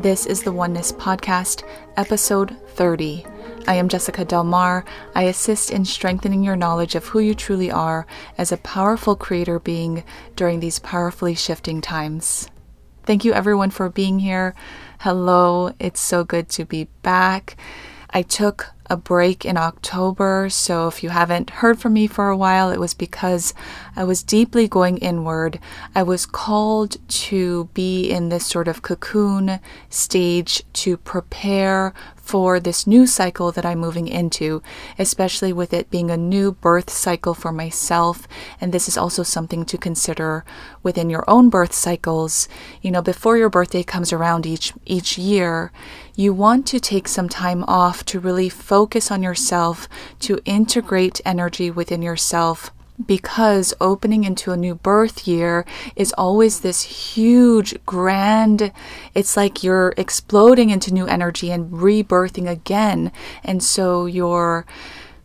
This 0.00 0.26
is 0.26 0.44
the 0.44 0.52
Oneness 0.52 0.92
Podcast, 0.92 1.64
episode 1.96 2.56
30. 2.76 3.26
I 3.66 3.74
am 3.74 3.88
Jessica 3.88 4.24
Delmar. 4.24 4.84
I 5.16 5.24
assist 5.24 5.72
in 5.72 5.84
strengthening 5.84 6.44
your 6.44 6.54
knowledge 6.54 6.94
of 6.94 7.06
who 7.06 7.18
you 7.18 7.34
truly 7.34 7.68
are 7.68 8.06
as 8.38 8.52
a 8.52 8.58
powerful 8.58 9.16
creator 9.16 9.58
being 9.58 10.04
during 10.36 10.60
these 10.60 10.78
powerfully 10.78 11.34
shifting 11.34 11.80
times. 11.80 12.48
Thank 13.02 13.24
you, 13.24 13.32
everyone, 13.32 13.70
for 13.70 13.88
being 13.88 14.20
here. 14.20 14.54
Hello, 15.00 15.72
it's 15.80 16.00
so 16.00 16.22
good 16.22 16.48
to 16.50 16.64
be 16.64 16.84
back. 17.02 17.56
I 18.10 18.22
took 18.22 18.70
a 18.90 18.96
break 18.96 19.44
in 19.44 19.56
October, 19.56 20.48
so 20.50 20.88
if 20.88 21.02
you 21.02 21.10
haven't 21.10 21.50
heard 21.50 21.78
from 21.78 21.92
me 21.92 22.06
for 22.06 22.28
a 22.28 22.36
while, 22.36 22.70
it 22.70 22.80
was 22.80 22.94
because 22.94 23.54
I 23.94 24.04
was 24.04 24.22
deeply 24.22 24.66
going 24.68 24.98
inward. 24.98 25.60
I 25.94 26.02
was 26.02 26.26
called 26.26 26.96
to 27.08 27.68
be 27.74 28.08
in 28.10 28.28
this 28.28 28.46
sort 28.46 28.68
of 28.68 28.82
cocoon 28.82 29.60
stage 29.90 30.62
to 30.74 30.96
prepare 30.96 31.92
for 32.28 32.60
this 32.60 32.86
new 32.86 33.06
cycle 33.06 33.50
that 33.52 33.64
I'm 33.64 33.78
moving 33.78 34.06
into, 34.06 34.62
especially 34.98 35.50
with 35.50 35.72
it 35.72 35.88
being 35.88 36.10
a 36.10 36.16
new 36.18 36.52
birth 36.52 36.90
cycle 36.90 37.32
for 37.32 37.52
myself. 37.52 38.28
And 38.60 38.70
this 38.70 38.86
is 38.86 38.98
also 38.98 39.22
something 39.22 39.64
to 39.64 39.78
consider 39.78 40.44
within 40.82 41.08
your 41.08 41.24
own 41.26 41.48
birth 41.48 41.72
cycles. 41.72 42.46
You 42.82 42.90
know, 42.90 43.00
before 43.00 43.38
your 43.38 43.48
birthday 43.48 43.82
comes 43.82 44.12
around 44.12 44.44
each 44.44 44.74
each 44.84 45.16
year, 45.16 45.72
you 46.14 46.34
want 46.34 46.66
to 46.66 46.78
take 46.78 47.08
some 47.08 47.30
time 47.30 47.64
off 47.64 48.04
to 48.04 48.20
really 48.20 48.50
focus 48.50 49.10
on 49.10 49.22
yourself, 49.22 49.88
to 50.20 50.38
integrate 50.44 51.22
energy 51.24 51.70
within 51.70 52.02
yourself 52.02 52.70
because 53.06 53.74
opening 53.80 54.24
into 54.24 54.52
a 54.52 54.56
new 54.56 54.74
birth 54.74 55.26
year 55.26 55.64
is 55.96 56.12
always 56.18 56.60
this 56.60 56.82
huge, 57.14 57.74
grand, 57.86 58.72
it's 59.14 59.36
like 59.36 59.62
you're 59.62 59.94
exploding 59.96 60.70
into 60.70 60.92
new 60.92 61.06
energy 61.06 61.50
and 61.50 61.70
rebirthing 61.72 62.48
again. 62.48 63.12
And 63.44 63.62
so 63.62 64.06
your 64.06 64.66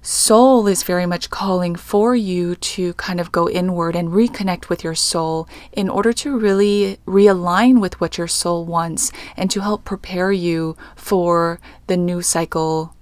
soul 0.03 0.67
is 0.67 0.83
very 0.83 1.05
much 1.05 1.29
calling 1.29 1.75
for 1.75 2.13
you 2.13 2.55
to 2.55 2.93
kind 2.95 3.21
of 3.21 3.31
go 3.31 3.49
inward 3.49 3.95
and 3.95 4.09
reconnect 4.09 4.67
with 4.67 4.83
your 4.83 4.95
soul 4.95 5.47
in 5.71 5.89
order 5.89 6.11
to 6.11 6.37
really 6.37 6.99
realign 7.07 7.79
with 7.79 7.99
what 8.01 8.17
your 8.17 8.27
soul 8.27 8.65
wants 8.65 9.11
and 9.37 9.49
to 9.49 9.61
help 9.61 9.85
prepare 9.85 10.31
you 10.31 10.75
for 10.95 11.59
the 11.87 11.95
new 11.95 12.21
cycle 12.21 12.93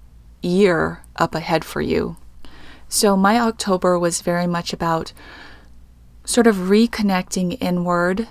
year 0.44 1.02
up 1.16 1.34
ahead 1.34 1.66
for 1.66 1.82
you. 1.82 2.18
So 2.94 3.16
my 3.16 3.40
October 3.40 3.98
was 3.98 4.20
very 4.20 4.48
much 4.48 4.74
about 4.74 5.14
sort 6.26 6.46
of 6.46 6.58
reconnecting 6.58 7.58
inward, 7.62 8.28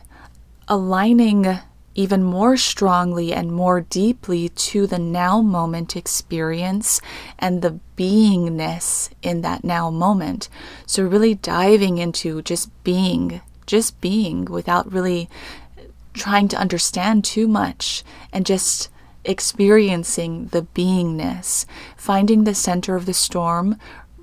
aligning 0.69 1.61
even 1.95 2.23
more 2.23 2.59
strongly 2.59 3.33
and 3.33 3.51
more 3.51 3.81
deeply 3.81 4.51
to 4.51 4.87
the 4.87 4.99
now 4.99 5.41
moment 5.41 5.97
experience 5.97 7.01
and 7.39 7.63
the 7.63 7.81
beingness 7.97 9.09
in 9.23 9.41
that 9.41 9.65
now 9.65 9.89
moment. 9.89 10.51
So, 10.85 11.05
really 11.05 11.37
diving 11.37 11.97
into 11.97 12.43
just 12.43 12.69
being, 12.85 13.41
just 13.65 13.99
being 14.03 14.45
without 14.45 14.93
really 14.93 15.31
trying 16.13 16.49
to 16.49 16.59
understand 16.59 17.25
too 17.25 17.49
much 17.49 18.05
and 18.31 18.45
just 18.45 18.91
experiencing 19.25 20.49
the 20.49 20.67
beingness, 20.75 21.65
finding 21.97 22.45
the 22.45 22.55
center 22.55 22.95
of 22.95 23.07
the 23.07 23.15
storm, 23.15 23.79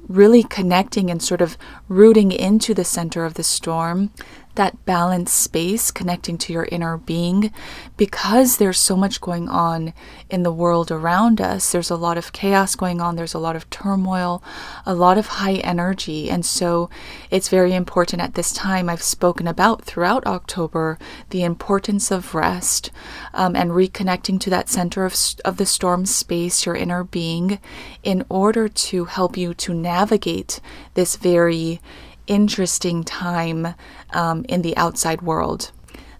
really 0.07 0.43
connecting 0.43 1.09
and 1.11 1.21
sort 1.21 1.41
of 1.41 1.57
rooting 1.87 2.31
into 2.31 2.73
the 2.73 2.85
center 2.85 3.25
of 3.25 3.35
the 3.35 3.43
storm, 3.43 4.11
that 4.57 4.85
balanced 4.85 5.35
space 5.35 5.89
connecting 5.89 6.37
to 6.37 6.51
your 6.51 6.67
inner 6.71 6.97
being, 6.97 7.53
because 7.95 8.57
there's 8.57 8.79
so 8.79 8.97
much 8.97 9.21
going 9.21 9.47
on 9.47 9.93
in 10.29 10.43
the 10.43 10.51
world 10.51 10.91
around 10.91 11.39
us. 11.39 11.71
There's 11.71 11.89
a 11.89 11.95
lot 11.95 12.17
of 12.17 12.33
chaos 12.33 12.75
going 12.75 12.99
on, 12.99 13.15
there's 13.15 13.33
a 13.33 13.39
lot 13.39 13.55
of 13.55 13.69
turmoil, 13.69 14.43
a 14.85 14.93
lot 14.93 15.17
of 15.17 15.27
high 15.27 15.55
energy. 15.55 16.29
And 16.29 16.45
so 16.45 16.89
it's 17.31 17.49
very 17.49 17.73
important 17.73 18.21
at 18.21 18.33
this 18.33 18.51
time. 18.51 18.89
I've 18.89 19.01
spoken 19.01 19.47
about 19.47 19.85
throughout 19.85 20.27
October 20.27 20.99
the 21.29 21.43
importance 21.43 22.11
of 22.11 22.35
rest 22.35 22.91
um, 23.33 23.55
and 23.55 23.71
reconnecting 23.71 24.39
to 24.41 24.49
that 24.49 24.69
center 24.69 25.05
of, 25.05 25.15
of 25.45 25.57
the 25.57 25.65
storm 25.65 26.05
space, 26.05 26.65
your 26.65 26.75
inner 26.75 27.03
being, 27.03 27.59
in 28.03 28.25
order 28.29 28.67
to 28.67 29.05
help 29.05 29.37
you 29.37 29.53
to 29.53 29.73
navigate 29.73 30.59
this 30.95 31.15
very 31.15 31.79
interesting 32.27 33.03
time 33.03 33.75
um, 34.11 34.45
in 34.47 34.61
the 34.61 34.75
outside 34.77 35.21
world. 35.21 35.71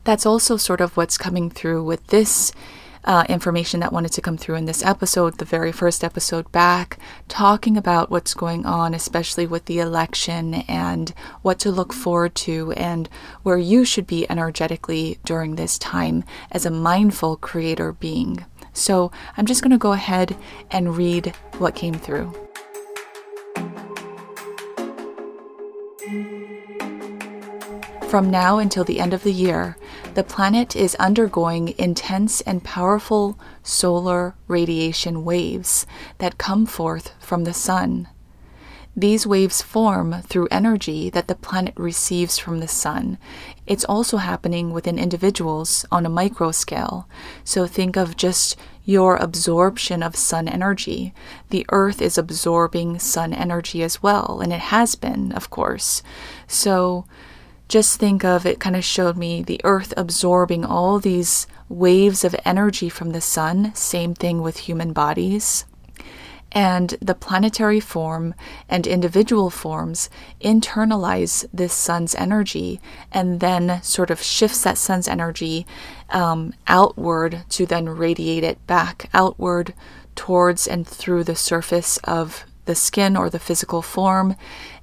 That's 0.03 0.25
also 0.25 0.57
sort 0.57 0.81
of 0.81 0.95
what's 0.95 1.17
coming 1.17 1.49
through 1.49 1.83
with 1.83 2.07
this 2.07 2.51
uh, 3.07 3.23
information 3.29 3.79
that 3.79 3.93
wanted 3.93 4.11
to 4.11 4.21
come 4.21 4.37
through 4.37 4.55
in 4.55 4.65
this 4.65 4.83
episode, 4.83 5.37
the 5.37 5.45
very 5.45 5.71
first 5.71 6.03
episode 6.03 6.51
back, 6.51 6.99
talking 7.29 7.77
about 7.77 8.11
what's 8.11 8.33
going 8.33 8.65
on, 8.65 8.93
especially 8.93 9.47
with 9.47 9.65
the 9.65 9.79
election 9.79 10.55
and 10.67 11.13
what 11.41 11.57
to 11.57 11.71
look 11.71 11.93
forward 11.93 12.35
to 12.35 12.73
and 12.73 13.09
where 13.43 13.57
you 13.57 13.85
should 13.85 14.05
be 14.05 14.29
energetically 14.29 15.19
during 15.23 15.55
this 15.55 15.79
time 15.79 16.23
as 16.51 16.65
a 16.65 16.71
mindful 16.71 17.37
creator 17.37 17.93
being. 17.93 18.45
So 18.73 19.11
I'm 19.37 19.45
just 19.45 19.61
going 19.61 19.71
to 19.71 19.77
go 19.77 19.93
ahead 19.93 20.35
and 20.69 20.97
read 20.97 21.33
what 21.57 21.75
came 21.75 21.95
through. 21.95 22.46
From 28.09 28.29
now 28.29 28.57
until 28.57 28.85
the 28.85 29.01
end 29.01 29.13
of 29.13 29.23
the 29.23 29.33
year, 29.33 29.75
the 30.13 30.23
planet 30.23 30.77
is 30.77 30.95
undergoing 30.95 31.75
intense 31.77 32.39
and 32.39 32.63
powerful 32.63 33.37
solar 33.63 34.33
radiation 34.47 35.25
waves 35.25 35.85
that 36.19 36.37
come 36.37 36.65
forth 36.65 37.11
from 37.19 37.43
the 37.43 37.53
sun. 37.53 38.07
These 38.95 39.27
waves 39.27 39.61
form 39.61 40.21
through 40.21 40.47
energy 40.49 41.09
that 41.09 41.27
the 41.27 41.35
planet 41.35 41.73
receives 41.75 42.37
from 42.39 42.61
the 42.61 42.67
sun. 42.67 43.17
It's 43.67 43.83
also 43.83 44.17
happening 44.17 44.71
within 44.71 44.97
individuals 44.97 45.85
on 45.91 46.05
a 46.05 46.09
micro 46.09 46.51
scale. 46.51 47.09
So 47.43 47.67
think 47.67 47.97
of 47.97 48.15
just 48.15 48.57
your 48.85 49.17
absorption 49.17 50.01
of 50.01 50.15
sun 50.15 50.47
energy. 50.47 51.13
The 51.49 51.65
earth 51.69 52.01
is 52.01 52.17
absorbing 52.17 52.99
sun 52.99 53.33
energy 53.33 53.83
as 53.83 54.01
well, 54.01 54.39
and 54.41 54.53
it 54.53 54.61
has 54.61 54.95
been, 54.95 55.33
of 55.33 55.49
course. 55.49 56.01
So 56.47 57.05
just 57.67 57.99
think 57.99 58.23
of 58.23 58.45
it 58.45 58.59
kind 58.59 58.75
of 58.75 58.83
showed 58.83 59.17
me 59.17 59.41
the 59.41 59.61
earth 59.63 59.93
absorbing 59.97 60.63
all 60.63 60.99
these 60.99 61.47
waves 61.69 62.23
of 62.23 62.35
energy 62.45 62.89
from 62.89 63.11
the 63.11 63.21
sun, 63.21 63.73
same 63.75 64.13
thing 64.13 64.41
with 64.41 64.57
human 64.57 64.93
bodies. 64.93 65.65
And 66.51 66.91
the 67.01 67.13
planetary 67.13 67.81
form 67.81 68.33
and 68.69 68.87
individual 68.87 69.49
forms 69.49 70.09
internalize 70.41 71.45
this 71.53 71.73
sun's 71.73 72.15
energy 72.15 72.79
and 73.11 73.41
then 73.41 73.81
sort 73.83 74.09
of 74.09 74.23
shifts 74.23 74.63
that 74.63 74.77
sun's 74.77 75.09
energy 75.09 75.67
um, 76.09 76.53
outward 76.67 77.43
to 77.49 77.65
then 77.65 77.89
radiate 77.89 78.45
it 78.45 78.65
back 78.65 79.09
outward 79.13 79.73
towards 80.15 80.67
and 80.67 80.87
through 80.87 81.25
the 81.25 81.35
surface 81.35 81.97
of 82.05 82.45
the 82.67 82.75
skin 82.75 83.17
or 83.17 83.29
the 83.29 83.39
physical 83.39 83.81
form, 83.81 84.35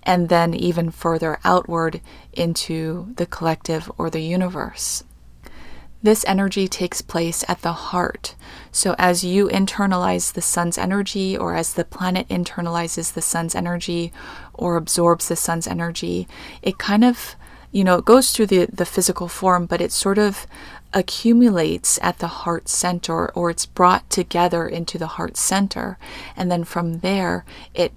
and 0.04 0.28
then 0.28 0.54
even 0.54 0.91
further 0.91 1.38
outward 1.44 2.00
into 2.32 3.12
the 3.16 3.26
collective 3.26 3.91
or 3.98 4.10
the 4.10 4.20
universe. 4.20 5.04
This 6.03 6.25
energy 6.28 6.69
takes 6.69 7.00
place 7.00 7.44
at 7.48 7.62
the 7.62 7.72
heart. 7.72 8.34
So, 8.70 8.94
as 8.98 9.25
you 9.25 9.48
internalize 9.48 10.34
the 10.34 10.43
sun's 10.43 10.76
energy, 10.76 11.34
or 11.34 11.54
as 11.54 11.72
the 11.72 11.84
planet 11.84 12.28
internalizes 12.28 13.14
the 13.14 13.22
sun's 13.22 13.54
energy, 13.54 14.12
or 14.52 14.76
absorbs 14.76 15.28
the 15.28 15.37
sun's 15.37 15.67
energy, 15.67 16.28
it 16.61 16.76
kind 16.76 17.05
of, 17.05 17.37
you 17.73 17.84
know, 17.84 17.96
it 17.96 18.05
goes 18.05 18.32
through 18.32 18.49
the, 18.49 18.67
the 18.67 18.84
physical 18.84 19.28
form, 19.28 19.64
but 19.64 19.81
it 19.81 19.93
sort 19.93 20.19
of 20.19 20.46
accumulates 20.94 21.99
at 22.02 22.19
the 22.19 22.28
heart 22.28 22.69
center 22.69 23.31
or 23.32 23.50
it's 23.50 23.67
brought 23.67 24.08
together 24.08 24.69
into 24.69 24.96
the 24.96 25.08
heart 25.08 25.37
center 25.37 25.99
and 26.37 26.50
then 26.52 26.62
from 26.62 27.00
there 27.00 27.44
it 27.75 27.93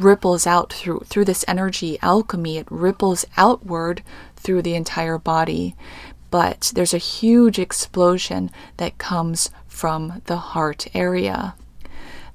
ripples 0.00 0.46
out 0.46 0.72
through 0.72 1.00
through 1.04 1.24
this 1.24 1.44
energy 1.46 1.98
alchemy 2.00 2.56
it 2.56 2.66
ripples 2.70 3.24
outward 3.36 4.02
through 4.36 4.62
the 4.62 4.74
entire 4.74 5.18
body. 5.18 5.76
But 6.30 6.72
there's 6.74 6.94
a 6.94 6.98
huge 6.98 7.58
explosion 7.58 8.50
that 8.78 8.98
comes 8.98 9.50
from 9.66 10.22
the 10.24 10.38
heart 10.38 10.86
area. 10.94 11.54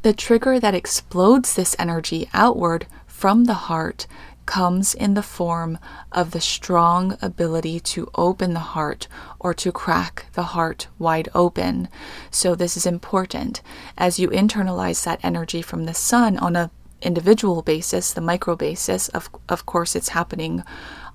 The 0.04 0.14
trigger 0.14 0.60
that 0.60 0.76
explodes 0.76 1.56
this 1.56 1.76
energy 1.80 2.30
outward 2.32 2.86
from 3.08 3.46
the 3.46 3.56
heart 3.56 4.06
comes 4.48 4.96
in 4.96 5.14
the 5.14 5.22
form 5.22 5.78
of 6.12 6.32
the 6.32 6.42
strong 6.42 7.18
ability 7.22 7.80
to 7.80 8.10
open 8.16 8.54
the 8.54 8.60
heart 8.60 9.08
or 9.40 9.54
to 9.54 9.72
crack 9.72 10.26
the 10.34 10.44
heart 10.56 10.88
wide 10.98 11.30
open. 11.36 11.90
So 12.32 12.56
this 12.56 12.78
is 12.78 12.86
important. 12.86 13.62
As 13.98 14.18
you 14.18 14.30
internalize 14.30 15.04
that 15.04 15.20
energy 15.22 15.62
from 15.62 15.86
the 15.86 15.94
sun 15.94 16.38
on 16.38 16.56
a 16.56 16.72
individual 17.02 17.62
basis, 17.62 18.14
the 18.14 18.22
micro 18.22 18.56
basis. 18.56 19.08
Of 19.10 19.30
of 19.50 19.66
course 19.66 19.96
it's 19.96 20.10
happening 20.10 20.64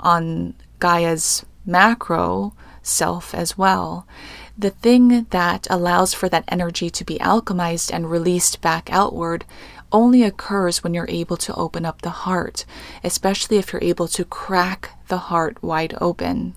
on 0.00 0.54
Gaia's 0.78 1.44
macro 1.66 2.54
self 2.82 3.34
as 3.34 3.56
well. 3.56 4.06
the 4.58 4.70
thing 4.70 5.24
that 5.30 5.66
allows 5.70 6.12
for 6.12 6.28
that 6.28 6.44
energy 6.46 6.90
to 6.90 7.04
be 7.04 7.18
alchemized 7.18 7.90
and 7.92 8.10
released 8.10 8.60
back 8.60 8.90
outward 8.92 9.44
only 9.90 10.22
occurs 10.22 10.82
when 10.82 10.94
you're 10.94 11.06
able 11.08 11.36
to 11.36 11.54
open 11.54 11.84
up 11.84 12.02
the 12.02 12.10
heart, 12.26 12.64
especially 13.04 13.58
if 13.58 13.72
you're 13.72 13.82
able 13.82 14.08
to 14.08 14.24
crack 14.24 14.90
the 15.08 15.18
heart 15.18 15.62
wide 15.62 15.94
open. 16.00 16.54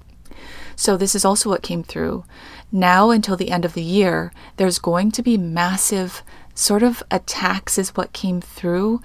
So, 0.75 0.97
this 0.97 1.15
is 1.15 1.23
also 1.23 1.49
what 1.49 1.61
came 1.63 1.83
through. 1.83 2.25
Now, 2.71 3.09
until 3.09 3.37
the 3.37 3.51
end 3.51 3.63
of 3.63 3.73
the 3.73 3.81
year, 3.81 4.33
there's 4.57 4.79
going 4.79 5.11
to 5.11 5.23
be 5.23 5.37
massive 5.37 6.21
sort 6.55 6.81
of 6.81 7.03
attacks, 7.11 7.77
is 7.77 7.89
what 7.89 8.13
came 8.13 8.41
through, 8.41 9.01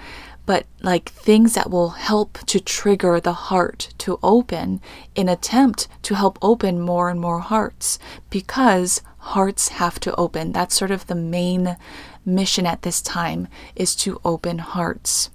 but 0.47 0.67
like 0.81 1.11
things 1.11 1.55
that 1.55 1.71
will 1.71 1.91
help 1.91 2.39
to 2.47 2.59
trigger 2.59 3.21
the 3.21 3.33
heart 3.33 3.93
to 3.99 4.19
open 4.23 4.81
in 5.15 5.29
attempt 5.29 5.87
to 6.03 6.15
help 6.15 6.39
open 6.41 6.81
more 6.81 7.11
and 7.11 7.21
more 7.21 7.41
hearts 7.41 7.99
because 8.31 9.03
hearts 9.19 9.69
have 9.69 10.01
to 10.01 10.15
open. 10.17 10.53
That's 10.53 10.75
sort 10.75 10.91
of 10.91 11.07
the 11.07 11.15
main 11.15 11.77
mission 12.25 12.67
at 12.67 12.83
this 12.83 13.01
time 13.01 13.49
is 13.77 13.95
to 13.97 14.21
open 14.25 14.59
hearts. 14.59 15.31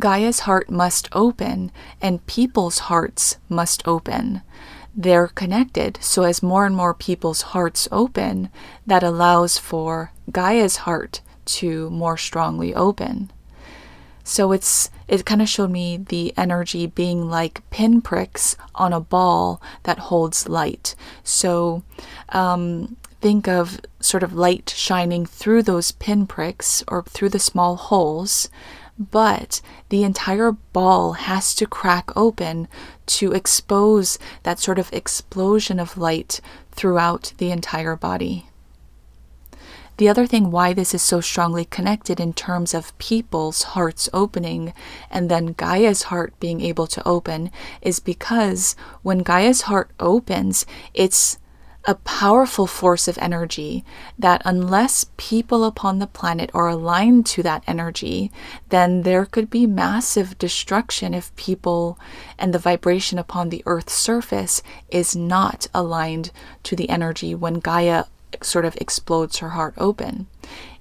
Gaia's 0.00 0.40
heart 0.40 0.70
must 0.70 1.08
open 1.12 1.70
and 2.00 2.26
people's 2.26 2.80
hearts 2.90 3.36
must 3.48 3.86
open. 3.86 4.42
They're 4.96 5.28
connected, 5.28 5.98
so 6.00 6.22
as 6.22 6.42
more 6.42 6.66
and 6.66 6.74
more 6.74 6.94
people's 6.94 7.42
hearts 7.42 7.88
open, 7.90 8.48
that 8.86 9.02
allows 9.02 9.58
for 9.58 10.12
Gaia's 10.30 10.78
heart 10.78 11.20
to 11.46 11.90
more 11.90 12.16
strongly 12.16 12.74
open. 12.74 13.30
So 14.24 14.52
it's 14.52 14.90
it 15.06 15.26
kind 15.26 15.42
of 15.42 15.48
showed 15.48 15.70
me 15.70 15.98
the 15.98 16.32
energy 16.36 16.86
being 16.86 17.28
like 17.28 17.68
pinpricks 17.70 18.56
on 18.74 18.92
a 18.92 19.00
ball 19.00 19.60
that 19.82 19.98
holds 19.98 20.48
light. 20.48 20.94
So 21.22 21.82
um, 22.30 22.96
think 23.20 23.46
of 23.46 23.80
sort 24.00 24.22
of 24.22 24.32
light 24.32 24.72
shining 24.74 25.26
through 25.26 25.62
those 25.62 25.92
pinpricks 25.92 26.82
or 26.88 27.02
through 27.02 27.30
the 27.30 27.38
small 27.38 27.76
holes, 27.76 28.48
but 28.98 29.60
the 29.90 30.04
entire 30.04 30.52
ball 30.52 31.12
has 31.12 31.54
to 31.56 31.66
crack 31.66 32.10
open 32.16 32.66
to 33.06 33.32
expose 33.32 34.18
that 34.42 34.58
sort 34.58 34.78
of 34.78 34.92
explosion 34.92 35.78
of 35.78 35.98
light 35.98 36.40
throughout 36.72 37.34
the 37.36 37.50
entire 37.50 37.96
body. 37.96 38.46
The 39.96 40.08
other 40.08 40.26
thing 40.26 40.50
why 40.50 40.72
this 40.72 40.92
is 40.92 41.02
so 41.02 41.20
strongly 41.20 41.64
connected 41.64 42.18
in 42.18 42.32
terms 42.32 42.74
of 42.74 42.96
people's 42.98 43.62
hearts 43.62 44.08
opening 44.12 44.72
and 45.10 45.30
then 45.30 45.52
Gaia's 45.52 46.04
heart 46.04 46.38
being 46.40 46.60
able 46.60 46.88
to 46.88 47.06
open 47.06 47.50
is 47.80 48.00
because 48.00 48.74
when 49.02 49.18
Gaia's 49.18 49.62
heart 49.62 49.90
opens, 50.00 50.66
it's 50.94 51.38
a 51.86 51.94
powerful 51.96 52.66
force 52.66 53.08
of 53.08 53.18
energy 53.18 53.84
that, 54.18 54.40
unless 54.44 55.06
people 55.16 55.64
upon 55.64 55.98
the 55.98 56.06
planet 56.06 56.50
are 56.54 56.68
aligned 56.68 57.26
to 57.26 57.42
that 57.42 57.62
energy, 57.66 58.32
then 58.70 59.02
there 59.02 59.26
could 59.26 59.50
be 59.50 59.66
massive 59.66 60.38
destruction 60.38 61.12
if 61.12 61.34
people 61.36 61.98
and 62.38 62.54
the 62.54 62.58
vibration 62.58 63.18
upon 63.18 63.50
the 63.50 63.62
Earth's 63.66 63.92
surface 63.92 64.62
is 64.88 65.14
not 65.14 65.66
aligned 65.74 66.30
to 66.62 66.74
the 66.74 66.88
energy 66.88 67.34
when 67.34 67.60
Gaia 67.60 68.04
sort 68.44 68.64
of 68.64 68.76
explodes 68.76 69.38
her 69.38 69.50
heart 69.50 69.74
open. 69.78 70.26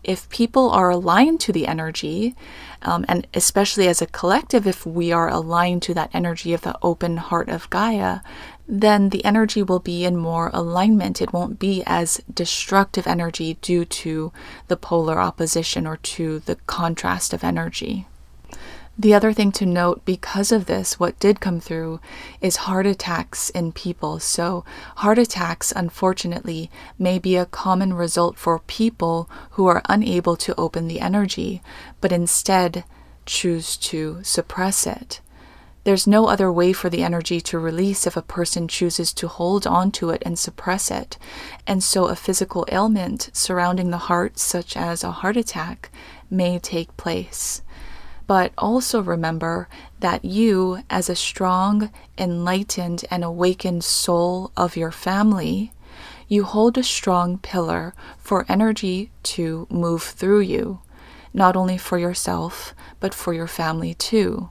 If 0.03 0.29
people 0.29 0.69
are 0.69 0.89
aligned 0.89 1.39
to 1.41 1.53
the 1.53 1.65
energy, 1.65 2.35
um, 2.81 3.05
and 3.07 3.25
especially 3.33 3.87
as 3.87 4.01
a 4.01 4.07
collective, 4.07 4.67
if 4.67 4.85
we 4.85 5.13
are 5.13 5.29
aligned 5.29 5.81
to 5.83 5.93
that 5.93 6.09
energy 6.13 6.53
of 6.53 6.61
the 6.61 6.77
open 6.81 7.17
heart 7.17 7.47
of 7.47 7.69
Gaia, 7.69 8.19
then 8.67 9.09
the 9.09 9.23
energy 9.23 9.63
will 9.63 9.79
be 9.79 10.03
in 10.03 10.17
more 10.17 10.49
alignment. 10.53 11.21
It 11.21 11.33
won't 11.33 11.59
be 11.59 11.83
as 11.85 12.21
destructive 12.33 13.07
energy 13.07 13.57
due 13.61 13.85
to 13.85 14.33
the 14.67 14.77
polar 14.77 15.19
opposition 15.19 15.87
or 15.87 15.97
to 15.97 16.39
the 16.39 16.55
contrast 16.67 17.33
of 17.33 17.43
energy. 17.43 18.07
The 18.97 19.15
other 19.15 19.33
thing 19.33 19.51
to 19.53 19.65
note 19.65 20.05
because 20.05 20.51
of 20.51 20.67
this, 20.67 20.99
what 20.99 21.19
did 21.19 21.39
come 21.39 21.59
through 21.59 21.99
is 22.41 22.57
heart 22.57 22.85
attacks 22.85 23.49
in 23.49 23.71
people. 23.71 24.19
So, 24.19 24.63
heart 24.97 25.17
attacks, 25.17 25.73
unfortunately, 25.75 26.69
may 26.99 27.17
be 27.17 27.35
a 27.35 27.47
common 27.47 27.93
result 27.93 28.37
for 28.37 28.59
people 28.59 29.27
who 29.51 29.65
are 29.65 29.81
unable 29.89 30.35
to 30.37 30.53
open 30.59 30.87
the 30.87 30.99
energy, 30.99 31.63
but 32.01 32.11
instead 32.11 32.83
choose 33.25 33.77
to 33.77 34.19
suppress 34.21 34.85
it. 34.85 35.21
There's 35.85 36.05
no 36.05 36.27
other 36.27 36.51
way 36.51 36.71
for 36.71 36.89
the 36.89 37.03
energy 37.03 37.41
to 37.41 37.59
release 37.59 38.05
if 38.05 38.15
a 38.15 38.21
person 38.21 38.67
chooses 38.67 39.11
to 39.13 39.27
hold 39.27 39.65
on 39.65 39.91
to 39.93 40.11
it 40.11 40.21
and 40.25 40.37
suppress 40.37 40.91
it. 40.91 41.17
And 41.65 41.83
so 41.83 42.05
a 42.05 42.15
physical 42.15 42.65
ailment 42.71 43.31
surrounding 43.33 43.89
the 43.89 43.97
heart, 43.97 44.37
such 44.37 44.77
as 44.77 45.03
a 45.03 45.11
heart 45.11 45.35
attack, 45.35 45.89
may 46.29 46.59
take 46.59 46.95
place. 46.95 47.63
But 48.25 48.53
also 48.57 49.01
remember 49.01 49.67
that 49.99 50.23
you, 50.23 50.83
as 50.89 51.09
a 51.09 51.15
strong, 51.15 51.91
enlightened, 52.17 53.03
and 53.11 53.23
awakened 53.23 53.83
soul 53.83 54.51
of 54.55 54.77
your 54.77 54.91
family, 54.91 55.73
you 56.27 56.43
hold 56.43 56.77
a 56.77 56.83
strong 56.83 57.37
pillar 57.37 57.93
for 58.17 58.45
energy 58.47 59.11
to 59.23 59.67
move 59.69 60.03
through 60.03 60.41
you, 60.41 60.79
not 61.33 61.55
only 61.55 61.77
for 61.77 61.97
yourself, 61.97 62.73
but 62.99 63.13
for 63.13 63.33
your 63.33 63.47
family 63.47 63.93
too. 63.93 64.49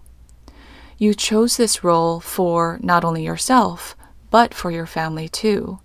You 0.98 1.14
chose 1.14 1.56
this 1.56 1.82
role 1.82 2.20
for 2.20 2.78
not 2.82 3.04
only 3.04 3.24
yourself, 3.24 3.96
but 4.30 4.54
for 4.54 4.70
your 4.70 4.86
family 4.86 5.28
too. 5.28 5.80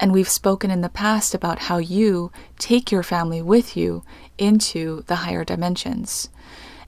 And 0.00 0.12
we've 0.12 0.28
spoken 0.28 0.70
in 0.70 0.80
the 0.80 0.88
past 0.88 1.34
about 1.34 1.60
how 1.60 1.78
you 1.78 2.32
take 2.58 2.90
your 2.90 3.02
family 3.02 3.42
with 3.42 3.76
you 3.76 4.04
into 4.38 5.02
the 5.06 5.16
higher 5.16 5.44
dimensions. 5.44 6.28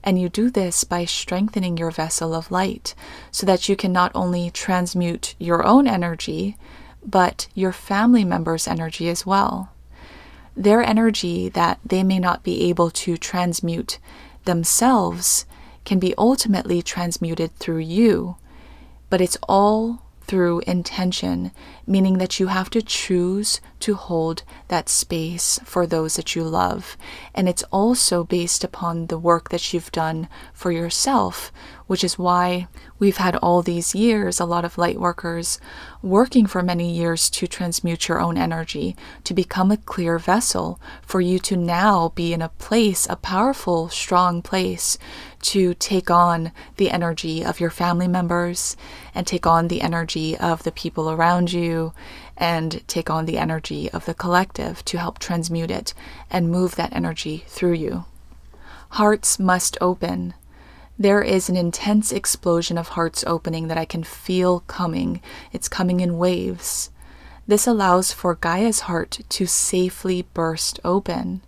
And 0.07 0.17
you 0.17 0.29
do 0.29 0.49
this 0.49 0.85
by 0.85 1.03
strengthening 1.03 1.75
your 1.75 1.91
vessel 1.91 2.33
of 2.33 2.49
light 2.49 2.95
so 3.29 3.45
that 3.45 3.67
you 3.67 3.75
can 3.75 3.91
not 3.91 4.09
only 4.15 4.49
transmute 4.49 5.35
your 5.37 5.67
own 5.67 5.85
energy, 5.85 6.55
but 7.05 7.49
your 7.53 7.73
family 7.73 8.23
members' 8.23 8.69
energy 8.69 9.09
as 9.09 9.25
well. 9.25 9.73
Their 10.55 10.81
energy 10.81 11.49
that 11.49 11.81
they 11.85 12.03
may 12.03 12.19
not 12.19 12.41
be 12.41 12.69
able 12.69 12.89
to 12.91 13.17
transmute 13.17 13.99
themselves 14.45 15.45
can 15.83 15.99
be 15.99 16.15
ultimately 16.17 16.81
transmuted 16.81 17.53
through 17.57 17.79
you, 17.79 18.37
but 19.09 19.19
it's 19.19 19.37
all 19.49 20.03
through 20.27 20.59
intention, 20.67 21.51
meaning 21.85 22.17
that 22.17 22.39
you 22.39 22.47
have 22.47 22.69
to 22.71 22.81
choose 22.81 23.61
to 23.79 23.95
hold 23.95 24.43
that 24.67 24.89
space 24.89 25.59
for 25.63 25.87
those 25.87 26.15
that 26.15 26.35
you 26.35 26.43
love. 26.43 26.97
And 27.33 27.47
it's 27.47 27.63
also 27.71 28.23
based 28.23 28.63
upon 28.63 29.07
the 29.07 29.17
work 29.17 29.49
that 29.49 29.73
you've 29.73 29.91
done 29.91 30.27
for 30.53 30.71
yourself, 30.71 31.51
which 31.87 32.03
is 32.03 32.19
why 32.19 32.67
we've 32.99 33.17
had 33.17 33.35
all 33.37 33.61
these 33.61 33.95
years, 33.95 34.39
a 34.39 34.45
lot 34.45 34.65
of 34.65 34.77
light 34.77 34.99
workers 34.99 35.59
working 36.01 36.45
for 36.45 36.61
many 36.61 36.91
years 36.91 37.29
to 37.29 37.47
transmute 37.47 38.07
your 38.07 38.19
own 38.19 38.37
energy, 38.37 38.95
to 39.23 39.33
become 39.33 39.71
a 39.71 39.77
clear 39.77 40.19
vessel, 40.19 40.79
for 41.01 41.21
you 41.21 41.39
to 41.39 41.55
now 41.55 42.09
be 42.15 42.33
in 42.33 42.41
a 42.41 42.49
place, 42.49 43.07
a 43.09 43.15
powerful, 43.15 43.89
strong 43.89 44.41
place, 44.41 44.97
to 45.41 45.73
take 45.75 46.09
on 46.09 46.51
the 46.77 46.89
energy 46.89 47.43
of 47.43 47.59
your 47.59 47.69
family 47.69 48.07
members 48.07 48.75
and 49.13 49.25
take 49.25 49.45
on 49.45 49.67
the 49.67 49.81
energy 49.81 50.37
of 50.37 50.63
the 50.63 50.71
people 50.71 51.09
around 51.09 51.51
you 51.51 51.93
and 52.35 52.87
take 52.87 53.09
on 53.09 53.25
the 53.25 53.37
energy 53.37 53.89
of 53.91 54.05
the 54.05 54.13
collective 54.13 54.83
to 54.85 54.97
help 54.97 55.19
transmute 55.19 55.71
it 55.71 55.93
and 56.29 56.51
move 56.51 56.75
that 56.75 56.93
energy 56.93 57.43
through 57.47 57.73
you. 57.73 58.05
Hearts 58.89 59.39
must 59.39 59.77
open 59.81 60.33
there 60.99 61.21
is 61.21 61.47
an 61.47 61.55
intense 61.55 62.11
explosion 62.11 62.75
of 62.75 62.89
hearts 62.89 63.23
opening 63.27 63.67
that 63.67 63.77
I 63.77 63.85
can 63.85 64.03
feel 64.03 64.61
coming. 64.61 65.21
It's 65.51 65.69
coming 65.69 65.99
in 65.99 66.17
waves. 66.17 66.89
This 67.45 67.67
allows 67.67 68.11
for 68.11 68.33
Gaia's 68.33 68.81
heart 68.81 69.19
to 69.29 69.45
safely 69.45 70.23
burst 70.33 70.79
open. 70.83 71.41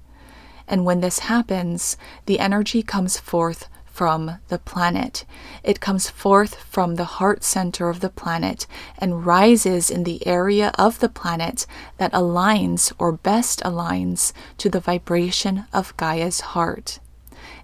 And 0.68 0.86
when 0.86 1.02
this 1.02 1.20
happens, 1.20 1.98
the 2.28 2.40
energy 2.40 2.84
comes 2.84 3.20
forth 3.20 3.70
from 4.00 4.38
the 4.48 4.58
planet. 4.58 5.26
It 5.62 5.82
comes 5.82 6.10
forth 6.10 6.56
from 6.64 6.96
the 6.96 7.20
heart 7.20 7.44
center 7.44 7.90
of 7.90 8.00
the 8.00 8.08
planet 8.08 8.66
and 8.98 9.26
rises 9.26 9.90
in 9.90 10.06
the 10.06 10.26
area 10.26 10.72
of 10.76 11.02
the 11.02 11.10
planet 11.10 11.68
that 11.98 12.14
aligns 12.14 12.94
or 12.98 13.12
best 13.12 13.60
aligns 13.60 14.32
to 14.60 14.70
the 14.70 14.80
vibration 14.80 15.66
of 15.74 15.98
Gaia's 15.98 16.40
heart. 16.56 17.00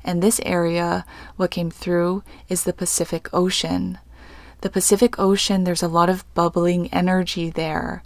And 0.04 0.22
this 0.22 0.42
area, 0.46 1.06
what 1.38 1.52
came 1.52 1.72
through, 1.72 2.22
is 2.50 2.66
the 2.66 2.74
Pacific 2.74 3.30
Ocean. 3.32 3.98
The 4.60 4.70
Pacific 4.70 5.18
Ocean, 5.18 5.64
there's 5.64 5.84
a 5.84 5.88
lot 5.88 6.10
of 6.10 6.26
bubbling 6.34 6.94
energy 6.94 7.50
there. 7.50 8.04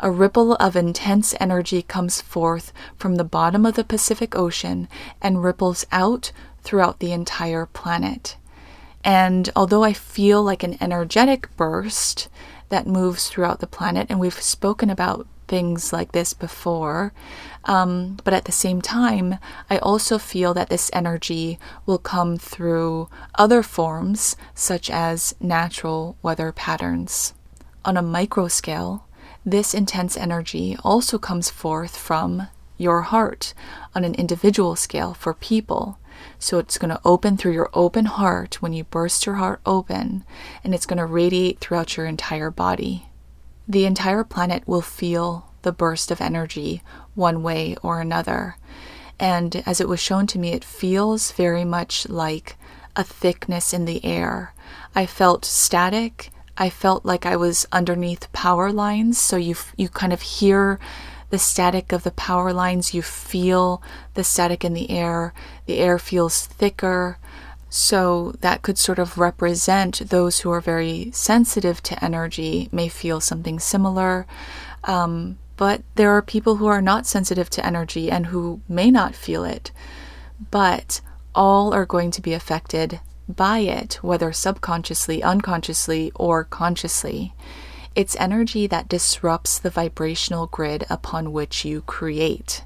A 0.00 0.10
ripple 0.10 0.54
of 0.54 0.76
intense 0.76 1.34
energy 1.40 1.82
comes 1.82 2.22
forth 2.22 2.72
from 2.96 3.16
the 3.16 3.24
bottom 3.24 3.66
of 3.66 3.74
the 3.74 3.84
Pacific 3.84 4.34
Ocean 4.34 4.88
and 5.20 5.44
ripples 5.44 5.84
out 5.92 6.32
throughout 6.66 6.98
the 6.98 7.12
entire 7.12 7.64
planet. 7.64 8.36
And 9.04 9.48
although 9.54 9.84
I 9.84 9.92
feel 9.92 10.42
like 10.42 10.64
an 10.64 10.76
energetic 10.80 11.48
burst 11.56 12.28
that 12.68 12.86
moves 12.86 13.28
throughout 13.28 13.60
the 13.60 13.66
planet, 13.68 14.08
and 14.10 14.18
we've 14.18 14.42
spoken 14.42 14.90
about 14.90 15.28
things 15.46 15.92
like 15.92 16.10
this 16.10 16.34
before. 16.34 17.12
Um, 17.64 18.18
but 18.24 18.34
at 18.34 18.46
the 18.46 18.52
same 18.52 18.82
time, 18.82 19.38
I 19.70 19.78
also 19.78 20.18
feel 20.18 20.54
that 20.54 20.68
this 20.68 20.90
energy 20.92 21.58
will 21.86 21.98
come 21.98 22.36
through 22.36 23.08
other 23.36 23.62
forms, 23.62 24.36
such 24.54 24.90
as 24.90 25.36
natural 25.40 26.16
weather 26.20 26.50
patterns. 26.50 27.32
On 27.84 27.96
a 27.96 28.02
micro 28.02 28.48
scale, 28.48 29.06
this 29.44 29.72
intense 29.72 30.16
energy 30.16 30.76
also 30.82 31.18
comes 31.18 31.48
forth 31.48 31.96
from 31.96 32.48
your 32.76 33.02
heart 33.02 33.54
on 33.94 34.02
an 34.02 34.14
individual 34.16 34.74
scale 34.74 35.14
for 35.14 35.32
people. 35.32 35.98
So 36.38 36.58
it's 36.58 36.78
going 36.78 36.90
to 36.90 37.00
open 37.04 37.36
through 37.36 37.52
your 37.52 37.70
open 37.72 38.06
heart 38.06 38.60
when 38.62 38.72
you 38.72 38.84
burst 38.84 39.26
your 39.26 39.36
heart 39.36 39.60
open, 39.64 40.24
and 40.62 40.74
it's 40.74 40.86
going 40.86 40.98
to 40.98 41.06
radiate 41.06 41.60
throughout 41.60 41.96
your 41.96 42.06
entire 42.06 42.50
body. 42.50 43.06
The 43.68 43.86
entire 43.86 44.24
planet 44.24 44.66
will 44.66 44.82
feel 44.82 45.50
the 45.62 45.72
burst 45.72 46.10
of 46.10 46.20
energy 46.20 46.82
one 47.14 47.42
way 47.42 47.76
or 47.82 48.00
another. 48.00 48.56
And 49.18 49.62
as 49.66 49.80
it 49.80 49.88
was 49.88 49.98
shown 49.98 50.26
to 50.28 50.38
me, 50.38 50.52
it 50.52 50.64
feels 50.64 51.32
very 51.32 51.64
much 51.64 52.08
like 52.08 52.56
a 52.94 53.02
thickness 53.02 53.72
in 53.72 53.84
the 53.84 54.04
air. 54.04 54.54
I 54.94 55.06
felt 55.06 55.44
static. 55.44 56.30
I 56.56 56.70
felt 56.70 57.04
like 57.04 57.26
I 57.26 57.36
was 57.36 57.66
underneath 57.72 58.32
power 58.32 58.72
lines. 58.72 59.20
So 59.20 59.36
you, 59.36 59.56
you 59.76 59.88
kind 59.88 60.12
of 60.12 60.22
hear 60.22 60.78
the 61.30 61.38
static 61.38 61.92
of 61.92 62.04
the 62.04 62.12
power 62.12 62.52
lines, 62.52 62.94
you 62.94 63.02
feel 63.02 63.82
the 64.14 64.22
static 64.22 64.64
in 64.64 64.74
the 64.74 64.90
air. 64.90 65.34
The 65.66 65.78
air 65.78 65.98
feels 65.98 66.46
thicker. 66.46 67.18
So 67.68 68.32
that 68.40 68.62
could 68.62 68.78
sort 68.78 68.98
of 68.98 69.18
represent 69.18 70.08
those 70.08 70.40
who 70.40 70.50
are 70.50 70.60
very 70.60 71.10
sensitive 71.12 71.82
to 71.84 72.04
energy 72.04 72.68
may 72.72 72.88
feel 72.88 73.20
something 73.20 73.58
similar. 73.58 74.26
Um, 74.84 75.38
but 75.56 75.82
there 75.96 76.10
are 76.10 76.22
people 76.22 76.56
who 76.56 76.66
are 76.66 76.82
not 76.82 77.06
sensitive 77.06 77.50
to 77.50 77.66
energy 77.66 78.10
and 78.10 78.26
who 78.26 78.60
may 78.68 78.90
not 78.90 79.14
feel 79.14 79.44
it. 79.44 79.72
But 80.50 81.00
all 81.34 81.74
are 81.74 81.86
going 81.86 82.10
to 82.12 82.22
be 82.22 82.32
affected 82.32 83.00
by 83.28 83.58
it, 83.58 83.94
whether 84.02 84.32
subconsciously, 84.32 85.22
unconsciously, 85.22 86.12
or 86.14 86.44
consciously. 86.44 87.34
It's 87.94 88.16
energy 88.16 88.66
that 88.66 88.88
disrupts 88.88 89.58
the 89.58 89.70
vibrational 89.70 90.46
grid 90.46 90.84
upon 90.88 91.32
which 91.32 91.64
you 91.64 91.80
create. 91.82 92.62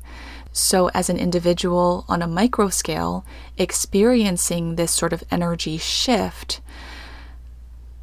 So, 0.53 0.89
as 0.95 1.09
an 1.09 1.17
individual 1.17 2.05
on 2.09 2.23
a 2.23 2.27
micro 2.27 2.69
scale, 2.71 3.25
experiencing 3.57 4.75
this 4.75 4.93
sort 4.93 5.13
of 5.13 5.23
energy 5.31 5.79
shift, 5.79 6.61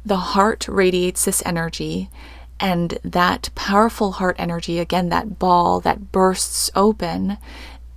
the 0.04 0.16
heart 0.16 0.66
radiates 0.66 1.24
this 1.24 1.42
energy, 1.44 2.08
and 2.58 2.98
that 3.04 3.50
powerful 3.54 4.12
heart 4.12 4.36
energy, 4.38 4.78
again, 4.78 5.10
that 5.10 5.38
ball 5.38 5.80
that 5.80 6.10
bursts 6.10 6.70
open, 6.74 7.36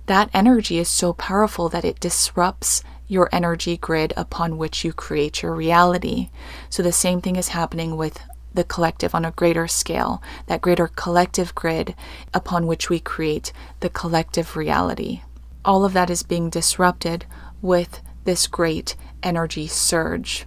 that 0.06 0.28
energy 0.34 0.78
is 0.78 0.88
so 0.88 1.14
powerful 1.14 1.68
that 1.70 1.84
it 1.84 2.00
disrupts 2.00 2.84
your 3.08 3.28
energy 3.32 3.76
grid 3.76 4.12
upon 4.16 4.58
which 4.58 4.84
you 4.84 4.92
create 4.92 5.42
your 5.42 5.54
reality. 5.54 6.28
So, 6.68 6.82
the 6.82 6.92
same 6.92 7.22
thing 7.22 7.36
is 7.36 7.48
happening 7.48 7.96
with 7.96 8.20
the 8.54 8.64
collective 8.64 9.14
on 9.14 9.24
a 9.24 9.30
greater 9.30 9.66
scale, 9.66 10.22
that 10.46 10.60
greater 10.60 10.88
collective 10.88 11.54
grid 11.54 11.94
upon 12.34 12.66
which 12.66 12.90
we 12.90 13.00
create 13.00 13.52
the 13.80 13.90
collective 13.90 14.56
reality. 14.56 15.22
All 15.64 15.84
of 15.84 15.92
that 15.92 16.10
is 16.10 16.22
being 16.22 16.50
disrupted 16.50 17.24
with 17.60 18.00
this 18.24 18.46
great 18.46 18.96
energy 19.22 19.66
surge. 19.66 20.46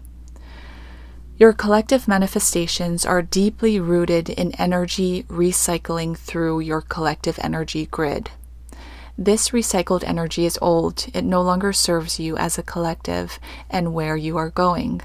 Your 1.38 1.52
collective 1.52 2.08
manifestations 2.08 3.06
are 3.06 3.22
deeply 3.22 3.78
rooted 3.80 4.30
in 4.30 4.54
energy 4.54 5.24
recycling 5.24 6.18
through 6.18 6.62
your 6.62 6.82
collective 6.82 7.38
energy 7.42 7.88
grid. 7.88 8.32
This 9.18 9.50
recycled 9.50 10.04
energy 10.06 10.46
is 10.46 10.60
old, 10.62 11.08
it 11.14 11.24
no 11.24 11.42
longer 11.42 11.74
serves 11.74 12.20
you 12.20 12.38
as 12.38 12.58
a 12.58 12.64
collective 12.64 13.40
and 13.70 13.94
where 13.94 14.16
you 14.16 14.38
are 14.38 14.50
going. 14.50 15.02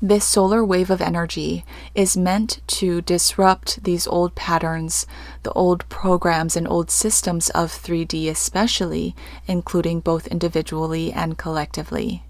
This 0.00 0.24
solar 0.24 0.64
wave 0.64 0.90
of 0.90 1.00
energy 1.00 1.64
is 1.92 2.16
meant 2.16 2.60
to 2.68 3.02
disrupt 3.02 3.82
these 3.82 4.06
old 4.06 4.36
patterns, 4.36 5.08
the 5.42 5.52
old 5.54 5.88
programs 5.88 6.56
and 6.56 6.68
old 6.68 6.88
systems 6.88 7.50
of 7.50 7.72
3D, 7.72 8.30
especially, 8.30 9.16
including 9.48 9.98
both 9.98 10.28
individually 10.28 11.12
and 11.12 11.36
collectively. 11.36 12.22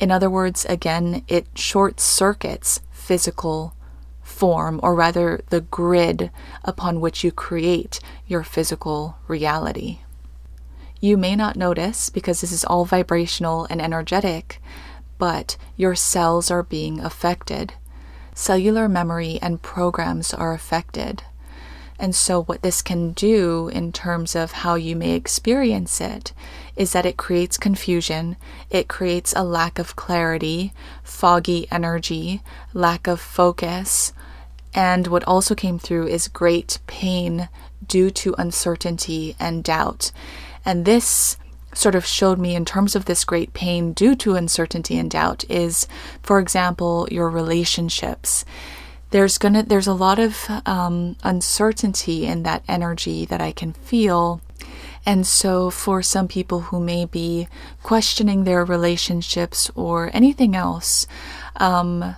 In 0.00 0.10
other 0.10 0.28
words, 0.28 0.64
again, 0.64 1.22
it 1.28 1.46
short 1.54 2.00
circuits 2.00 2.80
physical 2.90 3.74
form, 4.20 4.80
or 4.82 4.96
rather 4.96 5.40
the 5.50 5.60
grid 5.60 6.32
upon 6.64 7.00
which 7.00 7.22
you 7.22 7.30
create 7.30 8.00
your 8.26 8.42
physical 8.42 9.18
reality. 9.28 10.00
You 11.00 11.16
may 11.16 11.36
not 11.36 11.54
notice 11.54 12.10
because 12.10 12.40
this 12.40 12.50
is 12.50 12.64
all 12.64 12.84
vibrational 12.84 13.68
and 13.70 13.80
energetic 13.80 14.60
but 15.18 15.56
your 15.76 15.94
cells 15.94 16.50
are 16.50 16.62
being 16.62 17.00
affected. 17.00 17.74
Cellular 18.34 18.88
memory 18.88 19.38
and 19.42 19.60
programs 19.60 20.32
are 20.32 20.54
affected. 20.54 21.24
And 21.98 22.14
so, 22.14 22.44
what 22.44 22.62
this 22.62 22.80
can 22.80 23.10
do 23.12 23.68
in 23.68 23.90
terms 23.90 24.36
of 24.36 24.52
how 24.52 24.76
you 24.76 24.94
may 24.94 25.12
experience 25.12 26.00
it 26.00 26.32
is 26.76 26.92
that 26.92 27.04
it 27.04 27.16
creates 27.16 27.58
confusion, 27.58 28.36
it 28.70 28.86
creates 28.86 29.34
a 29.34 29.42
lack 29.42 29.80
of 29.80 29.96
clarity, 29.96 30.72
foggy 31.02 31.66
energy, 31.72 32.40
lack 32.72 33.08
of 33.08 33.20
focus, 33.20 34.12
and 34.74 35.08
what 35.08 35.24
also 35.24 35.56
came 35.56 35.78
through 35.78 36.06
is 36.06 36.28
great 36.28 36.78
pain 36.86 37.48
due 37.84 38.10
to 38.10 38.34
uncertainty 38.38 39.34
and 39.40 39.64
doubt. 39.64 40.12
And 40.64 40.84
this 40.84 41.36
sort 41.78 41.94
of 41.94 42.04
showed 42.04 42.38
me 42.38 42.54
in 42.54 42.64
terms 42.64 42.96
of 42.96 43.04
this 43.04 43.24
great 43.24 43.52
pain 43.52 43.92
due 43.92 44.14
to 44.16 44.34
uncertainty 44.34 44.98
and 44.98 45.10
doubt 45.10 45.44
is, 45.48 45.86
for 46.22 46.38
example, 46.40 47.06
your 47.10 47.30
relationships. 47.30 48.44
There's 49.10 49.38
gonna 49.38 49.62
there's 49.62 49.86
a 49.86 49.94
lot 49.94 50.18
of 50.18 50.50
um, 50.66 51.16
uncertainty 51.22 52.26
in 52.26 52.42
that 52.42 52.64
energy 52.68 53.24
that 53.26 53.40
I 53.40 53.52
can 53.52 53.72
feel. 53.72 54.40
And 55.06 55.26
so, 55.26 55.70
for 55.70 56.02
some 56.02 56.28
people 56.28 56.60
who 56.62 56.80
may 56.80 57.04
be 57.06 57.48
questioning 57.82 58.44
their 58.44 58.64
relationships 58.64 59.70
or 59.74 60.10
anything 60.12 60.54
else, 60.54 61.06
um, 61.56 62.16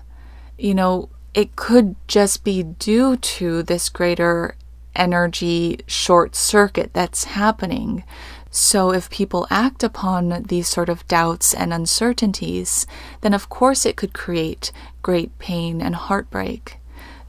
you 0.59 0.75
know, 0.75 1.11
it 1.35 1.55
could 1.55 1.95
just 2.09 2.43
be 2.43 2.63
due 2.63 3.17
to 3.17 3.63
this 3.63 3.89
greater 3.89 4.57
energy 4.97 5.81
short 5.87 6.35
circuit 6.35 6.91
that's 6.93 7.25
happening. 7.25 8.03
So, 8.51 8.93
if 8.93 9.09
people 9.11 9.47
act 9.49 9.85
upon 9.85 10.45
these 10.49 10.67
sort 10.67 10.89
of 10.89 11.07
doubts 11.07 11.55
and 11.55 11.73
uncertainties, 11.73 12.85
then 13.21 13.33
of 13.33 13.49
course 13.49 13.87
it 13.87 13.97
could 13.97 14.13
create 14.13 14.73
great 15.03 15.39
pain 15.39 15.81
and 15.81 15.95
heartbreak. 15.95 16.79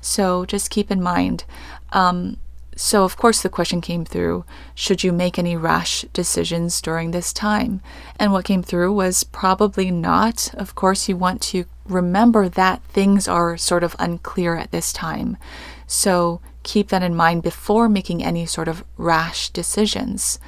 So, 0.01 0.46
just 0.46 0.72
keep 0.72 0.90
in 0.90 1.01
mind. 1.01 1.44
Um, 1.92 2.38
so, 2.75 3.04
of 3.04 3.18
course, 3.18 3.42
the 3.42 3.50
question 3.50 3.82
came 3.82 4.06
through 4.06 4.46
should 4.74 5.04
you 5.04 5.12
make 5.12 5.38
any 5.38 5.56
rash 5.56 6.04
decisions 6.13 6.82
during 6.82 7.12
this 7.12 7.32
time? 7.32 7.82
And 8.18 8.32
what 8.32 8.46
came 8.46 8.63
through 8.63 8.94
was 8.94 9.24
probably 9.24 9.92
not. 9.92 10.51
Of 10.56 10.74
course, 10.74 11.08
you 11.08 11.16
want 11.16 11.42
to 11.44 11.66
remember 11.86 12.50
that 12.50 12.82
things 12.86 13.28
are 13.28 13.58
sort 13.58 13.84
of 13.84 13.96
unclear 14.00 14.56
at 14.56 14.72
this 14.72 14.92
time. 14.92 15.38
So, 15.86 16.42
keep 16.63 16.90
that 16.90 17.04
in 17.04 17.16
mind 17.16 17.44
before 17.44 17.88
making 17.88 18.24
any 18.24 18.48
sort 18.48 18.68
of 18.68 18.84
rash 18.98 19.50
decisions. 19.50 20.40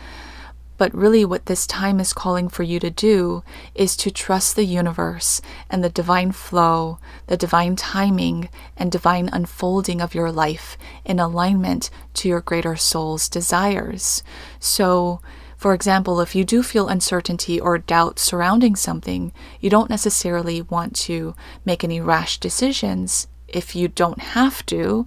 But 0.77 0.93
really, 0.93 1.23
what 1.23 1.45
this 1.45 1.67
time 1.67 1.99
is 1.99 2.13
calling 2.13 2.49
for 2.49 2.63
you 2.63 2.79
to 2.79 2.89
do 2.89 3.43
is 3.75 3.95
to 3.97 4.11
trust 4.11 4.55
the 4.55 4.65
universe 4.65 5.39
and 5.69 5.83
the 5.83 5.89
divine 5.89 6.31
flow, 6.31 6.99
the 7.27 7.37
divine 7.37 7.75
timing, 7.75 8.49
and 8.75 8.91
divine 8.91 9.29
unfolding 9.31 10.01
of 10.01 10.15
your 10.15 10.31
life 10.31 10.77
in 11.05 11.19
alignment 11.19 11.89
to 12.15 12.27
your 12.27 12.41
greater 12.41 12.75
soul's 12.75 13.29
desires. 13.29 14.23
So, 14.59 15.21
for 15.55 15.73
example, 15.73 16.19
if 16.19 16.35
you 16.35 16.43
do 16.43 16.61
feel 16.63 16.89
uncertainty 16.89 17.59
or 17.59 17.77
doubt 17.77 18.19
surrounding 18.19 18.75
something, 18.75 19.31
you 19.61 19.69
don't 19.69 19.89
necessarily 19.89 20.61
want 20.61 20.95
to 21.07 21.35
make 21.63 21.83
any 21.83 22.01
rash 22.01 22.37
decisions 22.39 23.27
if 23.47 23.75
you 23.75 23.87
don't 23.87 24.19
have 24.19 24.65
to. 24.65 25.05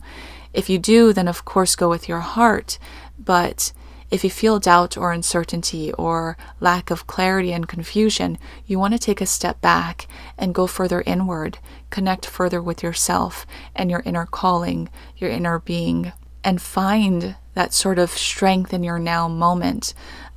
If 0.54 0.70
you 0.70 0.78
do, 0.78 1.12
then 1.12 1.28
of 1.28 1.44
course 1.44 1.76
go 1.76 1.90
with 1.90 2.08
your 2.08 2.20
heart. 2.20 2.78
But 3.18 3.72
if 4.10 4.22
you 4.22 4.30
feel 4.30 4.58
doubt 4.58 4.96
or 4.96 5.12
uncertainty 5.12 5.92
or 5.94 6.36
lack 6.60 6.90
of 6.90 7.06
clarity 7.06 7.52
and 7.52 7.68
confusion, 7.68 8.38
you 8.64 8.78
want 8.78 8.94
to 8.94 8.98
take 8.98 9.20
a 9.20 9.26
step 9.26 9.60
back 9.60 10.06
and 10.38 10.54
go 10.54 10.66
further 10.66 11.02
inward, 11.06 11.58
connect 11.90 12.24
further 12.26 12.62
with 12.62 12.82
yourself 12.82 13.46
and 13.74 13.90
your 13.90 14.02
inner 14.04 14.26
calling, 14.26 14.88
your 15.16 15.30
inner 15.30 15.58
being, 15.58 16.12
and 16.44 16.62
find 16.62 17.36
that 17.54 17.74
sort 17.74 17.98
of 17.98 18.10
strength 18.10 18.72
in 18.72 18.84
your 18.84 18.98
now 18.98 19.26
moment 19.26 19.92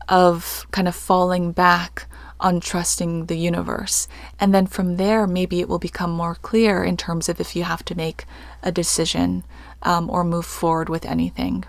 of 0.08 0.66
kind 0.72 0.88
of 0.88 0.96
falling 0.96 1.52
back 1.52 2.08
on 2.40 2.60
trusting 2.60 3.26
the 3.26 3.38
universe. 3.38 4.08
And 4.40 4.54
then 4.54 4.66
from 4.66 4.96
there, 4.96 5.28
maybe 5.28 5.60
it 5.60 5.70
will 5.70 5.80
become 5.80 6.12
more 6.12 6.36
clear 6.36 6.84
in 6.84 6.98
terms 6.98 7.30
of 7.30 7.40
if 7.40 7.56
you 7.56 7.64
have 7.64 7.84
to 7.86 7.96
make 7.96 8.26
a 8.64 8.72
decision 8.72 9.44
um, 9.84 10.10
or 10.10 10.24
move 10.24 10.46
forward 10.46 10.90
with 10.90 11.06
anything. 11.06 11.66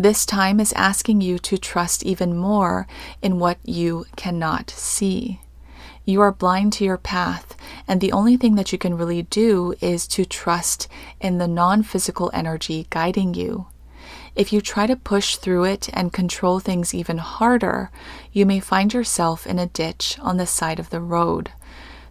This 0.00 0.24
time 0.24 0.60
is 0.60 0.72
asking 0.74 1.22
you 1.22 1.40
to 1.40 1.58
trust 1.58 2.04
even 2.04 2.36
more 2.36 2.86
in 3.20 3.40
what 3.40 3.58
you 3.64 4.06
cannot 4.14 4.70
see. 4.70 5.40
You 6.04 6.20
are 6.20 6.30
blind 6.30 6.72
to 6.74 6.84
your 6.84 6.98
path, 6.98 7.56
and 7.88 8.00
the 8.00 8.12
only 8.12 8.36
thing 8.36 8.54
that 8.54 8.70
you 8.70 8.78
can 8.78 8.96
really 8.96 9.22
do 9.22 9.74
is 9.80 10.06
to 10.08 10.24
trust 10.24 10.86
in 11.20 11.38
the 11.38 11.48
non 11.48 11.82
physical 11.82 12.30
energy 12.32 12.86
guiding 12.90 13.34
you. 13.34 13.66
If 14.36 14.52
you 14.52 14.60
try 14.60 14.86
to 14.86 14.94
push 14.94 15.34
through 15.34 15.64
it 15.64 15.88
and 15.92 16.12
control 16.12 16.60
things 16.60 16.94
even 16.94 17.18
harder, 17.18 17.90
you 18.32 18.46
may 18.46 18.60
find 18.60 18.94
yourself 18.94 19.48
in 19.48 19.58
a 19.58 19.66
ditch 19.66 20.16
on 20.20 20.36
the 20.36 20.46
side 20.46 20.78
of 20.78 20.90
the 20.90 21.00
road. 21.00 21.50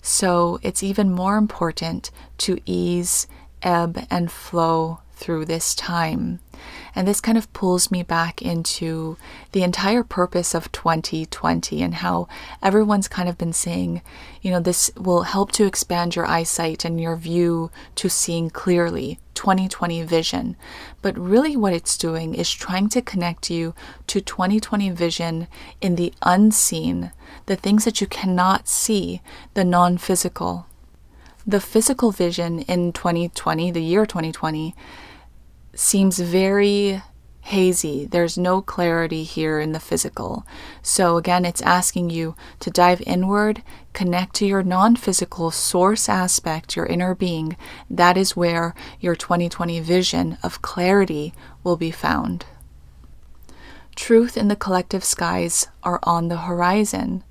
So 0.02 0.60
it's 0.62 0.84
even 0.84 1.10
more 1.10 1.38
important 1.38 2.12
to 2.40 2.60
ease, 2.66 3.28
ebb, 3.62 4.06
and 4.10 4.30
flow 4.30 5.00
through 5.14 5.46
this 5.46 5.74
time. 5.74 6.42
And 6.98 7.08
this 7.08 7.22
kind 7.22 7.38
of 7.38 7.54
pulls 7.54 7.92
me 7.92 8.02
back 8.02 8.42
into 8.42 9.18
the 9.52 9.62
entire 9.62 10.04
purpose 10.04 10.56
of 10.56 10.72
2020 10.72 11.84
and 11.84 11.94
how 11.94 12.28
everyone's 12.64 13.08
kind 13.08 13.30
of 13.30 13.38
been 13.38 13.54
saying, 13.54 14.02
you 14.42 14.50
know, 14.50 14.60
this 14.60 14.90
will 14.98 15.22
help 15.22 15.52
to 15.52 15.68
expand 15.68 16.16
your 16.16 16.26
eyesight 16.26 16.86
and 16.86 17.00
your 17.00 17.16
view 17.16 17.70
to 17.98 18.10
seeing 18.10 18.50
clearly, 18.50 19.20
2020 19.36 20.02
vision. 20.06 20.56
But 21.04 21.16
really, 21.20 21.56
what 21.56 21.72
it's 21.72 22.00
doing 22.00 22.34
is 22.34 22.52
trying 22.52 22.90
to 22.90 23.02
connect 23.04 23.52
you 23.52 23.76
to 24.08 24.20
2020 24.20 24.90
vision 24.90 25.48
in 25.80 25.98
the 25.98 26.12
unseen, 26.24 27.12
the 27.46 27.56
things 27.56 27.86
that 27.86 28.02
you 28.02 28.08
cannot 28.08 28.68
see, 28.68 29.22
the 29.54 29.64
non 29.64 30.00
physical. 30.00 30.66
The 31.46 31.62
physical 31.62 32.10
vision 32.10 32.62
in 32.62 32.92
2020, 32.92 33.70
the 33.70 33.84
year 33.84 34.08
2020, 34.08 34.74
seems 35.78 36.18
very 36.18 37.04
hazy. 37.42 38.06
There's 38.06 38.38
no 38.38 38.62
clarity 38.62 39.24
here 39.24 39.60
in 39.60 39.72
the 39.72 39.80
physical. 39.80 40.46
So, 40.82 41.18
again, 41.18 41.46
it's 41.46 41.62
asking 41.62 42.10
you 42.10 42.36
to 42.60 42.72
dive 42.72 43.02
inward, 43.06 43.62
connect 43.94 44.36
to 44.38 44.46
your 44.46 44.64
non 44.64 44.96
physical 44.96 45.52
source 45.52 46.10
aspect, 46.10 46.76
your 46.76 46.88
inner 46.88 47.14
being. 47.14 47.56
That 47.90 48.18
is 48.18 48.36
where 48.36 48.74
your 49.00 49.16
2020 49.16 49.80
vision 49.80 50.38
of 50.42 50.62
clarity 50.62 51.34
will 51.64 51.78
be 51.78 51.92
found. 51.92 52.46
Truth 53.96 54.36
in 54.36 54.48
the 54.48 54.56
collective 54.56 55.04
skies 55.04 55.68
are 55.84 56.00
on 56.04 56.28
the 56.28 56.38
horizon. 56.38 57.24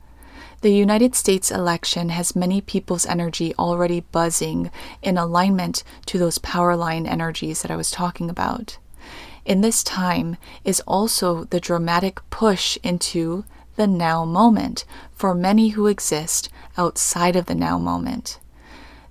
The 0.66 0.72
United 0.72 1.14
States 1.14 1.52
election 1.52 2.08
has 2.08 2.34
many 2.34 2.60
people's 2.60 3.06
energy 3.06 3.54
already 3.56 4.00
buzzing 4.00 4.72
in 5.00 5.16
alignment 5.16 5.84
to 6.06 6.18
those 6.18 6.38
power 6.38 6.74
line 6.74 7.06
energies 7.06 7.62
that 7.62 7.70
I 7.70 7.76
was 7.76 7.92
talking 7.92 8.28
about. 8.28 8.76
In 9.44 9.60
this 9.60 9.84
time 9.84 10.36
is 10.64 10.80
also 10.80 11.44
the 11.44 11.60
dramatic 11.60 12.18
push 12.30 12.78
into 12.82 13.44
the 13.76 13.86
now 13.86 14.24
moment 14.24 14.84
for 15.12 15.36
many 15.36 15.68
who 15.68 15.86
exist 15.86 16.48
outside 16.76 17.36
of 17.36 17.46
the 17.46 17.54
now 17.54 17.78
moment. 17.78 18.40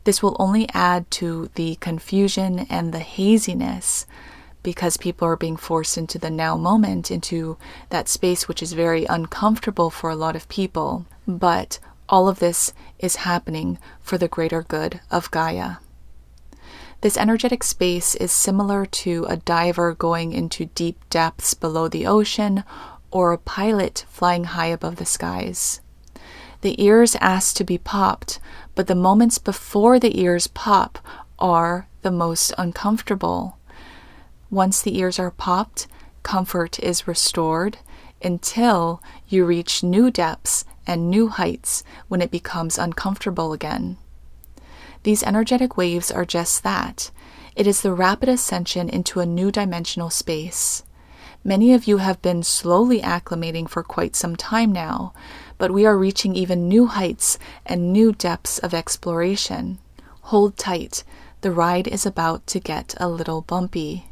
This 0.04 0.22
will 0.22 0.36
only 0.38 0.68
add 0.74 1.10
to 1.12 1.52
the 1.56 1.78
confusion 1.78 2.68
and 2.70 2.94
the 2.94 3.00
haziness 3.00 4.06
because 4.62 4.98
people 4.98 5.26
are 5.26 5.38
being 5.38 5.56
forced 5.56 5.98
into 5.98 6.20
the 6.20 6.30
now 6.30 6.58
moment, 6.58 7.10
into 7.10 7.56
that 7.92 8.10
space 8.10 8.46
which 8.46 8.62
is 8.62 8.74
very 8.74 9.06
uncomfortable 9.06 9.90
for 9.90 10.10
a 10.10 10.18
lot 10.18 10.36
of 10.36 10.50
people. 10.50 11.06
But 11.28 11.80
all 12.08 12.28
of 12.28 12.40
this 12.40 12.74
is 13.00 13.18
happening 13.18 13.80
for 14.02 14.18
the 14.18 14.28
greater 14.28 14.62
good 14.62 15.00
of 15.10 15.32
Gaia. 15.32 15.78
This 17.02 17.18
energetic 17.18 17.64
space 17.64 18.16
is 18.16 18.32
similar 18.32 18.86
to 18.86 19.26
a 19.26 19.38
diver 19.38 19.94
going 19.94 20.34
into 20.34 20.66
deep 20.66 20.98
depths 21.10 21.54
below 21.54 21.88
the 21.88 22.08
ocean 22.08 22.64
or 23.12 23.32
a 23.32 23.38
pilot 23.38 24.06
flying 24.10 24.46
high 24.46 24.68
above 24.68 24.96
the 24.96 25.06
skies. 25.06 25.82
The 26.62 26.82
ears 26.84 27.16
ask 27.22 27.56
to 27.58 27.64
be 27.64 27.78
popped, 27.78 28.40
but 28.74 28.88
the 28.88 28.96
moments 28.96 29.38
before 29.38 30.00
the 30.00 30.20
ears 30.20 30.48
pop 30.48 31.00
are 31.38 31.88
the 32.02 32.12
most 32.12 32.54
uncomfortable. 32.58 33.58
Once 34.50 34.82
the 34.82 34.98
ears 34.98 35.20
are 35.20 35.32
popped, 35.32 35.88
comfort 36.24 36.80
is 36.80 37.08
restored 37.08 37.78
until 38.24 39.02
you 39.28 39.46
reach 39.46 39.84
new 39.84 40.10
depths 40.10 40.66
and 40.88 41.10
new 41.10 41.28
heights 41.28 41.84
when 42.08 42.22
it 42.22 42.32
becomes 42.32 42.78
uncomfortable 42.78 43.54
again. 43.54 43.98
These 45.04 45.24
energetic 45.24 45.78
waves 45.78 46.10
are 46.12 46.26
just 46.26 46.64
that 46.64 47.12
it 47.56 47.68
is 47.68 47.82
the 47.82 47.94
rapid 47.94 48.28
ascension 48.28 48.90
into 48.90 49.22
a 49.22 49.26
new 49.26 49.50
dimensional 49.50 50.10
space. 50.10 50.84
Many 51.44 51.74
of 51.74 51.88
you 51.88 51.98
have 51.98 52.22
been 52.22 52.44
slowly 52.44 53.02
acclimating 53.02 53.70
for 53.70 53.84
quite 53.84 54.16
some 54.16 54.36
time 54.36 54.74
now, 54.74 55.14
but 55.58 55.72
we 55.72 55.86
are 55.86 55.98
reaching 55.98 56.36
even 56.36 56.68
new 56.68 56.88
heights 56.88 57.40
and 57.66 57.94
new 57.94 58.12
depths 58.12 58.60
of 58.60 58.74
exploration. 58.74 59.78
Hold 60.24 60.58
tight, 60.58 61.04
the 61.42 61.52
ride 61.52 61.88
is 61.88 62.06
about 62.06 62.46
to 62.48 62.60
get 62.60 62.96
a 62.98 63.08
little 63.08 63.42
bumpy. 63.42 64.08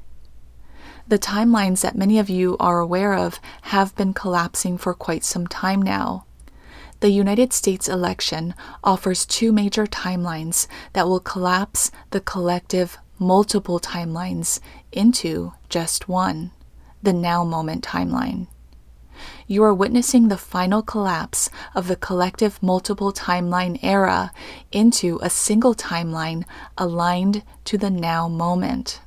The 1.06 1.20
timelines 1.20 1.82
that 1.82 1.98
many 1.98 2.20
of 2.20 2.30
you 2.30 2.56
are 2.60 2.80
aware 2.80 3.14
of 3.14 3.40
have 3.64 3.96
been 3.96 4.14
collapsing 4.14 4.78
for 4.78 4.94
quite 4.94 5.26
some 5.26 5.48
time 5.48 5.82
now. 5.82 6.26
The 7.04 7.10
United 7.10 7.52
States 7.52 7.90
election 7.90 8.56
offers 8.82 9.26
two 9.26 9.52
major 9.52 9.86
timelines 9.86 10.68
that 10.94 11.06
will 11.06 11.20
collapse 11.20 11.92
the 12.12 12.22
collective 12.22 12.98
multiple 13.20 13.78
timelines 13.78 14.62
into 14.94 15.52
just 15.68 16.08
one 16.08 16.52
the 17.02 17.12
now 17.12 17.44
moment 17.44 17.84
timeline. 17.84 18.48
You 19.48 19.66
are 19.66 19.74
witnessing 19.74 20.30
the 20.30 20.38
final 20.38 20.82
collapse 20.82 21.50
of 21.76 21.90
the 21.90 21.98
collective 21.98 22.64
multiple 22.64 23.12
timeline 23.12 23.84
era 23.84 24.32
into 24.72 25.20
a 25.22 25.30
single 25.30 25.76
timeline 25.76 26.46
aligned 26.78 27.44
to 27.66 27.78
the 27.78 27.90
now 27.90 28.30
moment. 28.30 29.02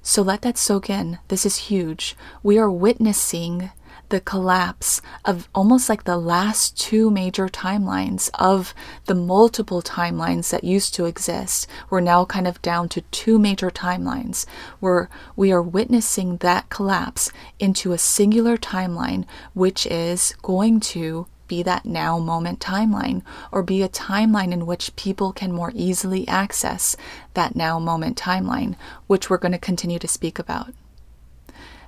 So 0.00 0.22
let 0.22 0.40
that 0.40 0.56
soak 0.56 0.88
in. 0.88 1.18
This 1.28 1.44
is 1.44 1.68
huge. 1.68 2.16
We 2.42 2.56
are 2.56 2.70
witnessing 2.70 3.72
the 4.12 4.20
collapse 4.20 5.00
of 5.24 5.48
almost 5.54 5.88
like 5.88 6.04
the 6.04 6.18
last 6.18 6.78
two 6.78 7.10
major 7.10 7.48
timelines 7.48 8.28
of 8.34 8.74
the 9.06 9.14
multiple 9.14 9.80
timelines 9.80 10.50
that 10.50 10.62
used 10.62 10.92
to 10.92 11.06
exist. 11.06 11.66
We're 11.88 12.00
now 12.00 12.26
kind 12.26 12.46
of 12.46 12.60
down 12.60 12.90
to 12.90 13.00
two 13.10 13.38
major 13.38 13.70
timelines 13.70 14.44
where 14.80 15.08
we 15.34 15.50
are 15.50 15.62
witnessing 15.62 16.36
that 16.36 16.68
collapse 16.68 17.32
into 17.58 17.92
a 17.92 17.98
singular 17.98 18.58
timeline, 18.58 19.24
which 19.54 19.86
is 19.86 20.34
going 20.42 20.80
to 20.80 21.26
be 21.48 21.62
that 21.62 21.86
now 21.86 22.18
moment 22.18 22.60
timeline 22.60 23.22
or 23.50 23.62
be 23.62 23.82
a 23.82 23.88
timeline 23.88 24.52
in 24.52 24.66
which 24.66 24.94
people 24.94 25.32
can 25.32 25.52
more 25.52 25.72
easily 25.74 26.28
access 26.28 26.98
that 27.32 27.56
now 27.56 27.78
moment 27.78 28.18
timeline, 28.18 28.76
which 29.06 29.30
we're 29.30 29.38
going 29.38 29.52
to 29.52 29.58
continue 29.58 29.98
to 29.98 30.06
speak 30.06 30.38
about. 30.38 30.74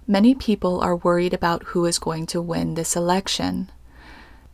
Many 0.07 0.35
people 0.35 0.83
are 0.83 0.97
worried 0.97 1.33
about 1.33 1.63
who 1.69 1.87
is 1.87 1.99
going 1.99 2.27
to 2.27 2.43
win 2.43 2.75
this 2.75 2.95
election. 2.95 3.71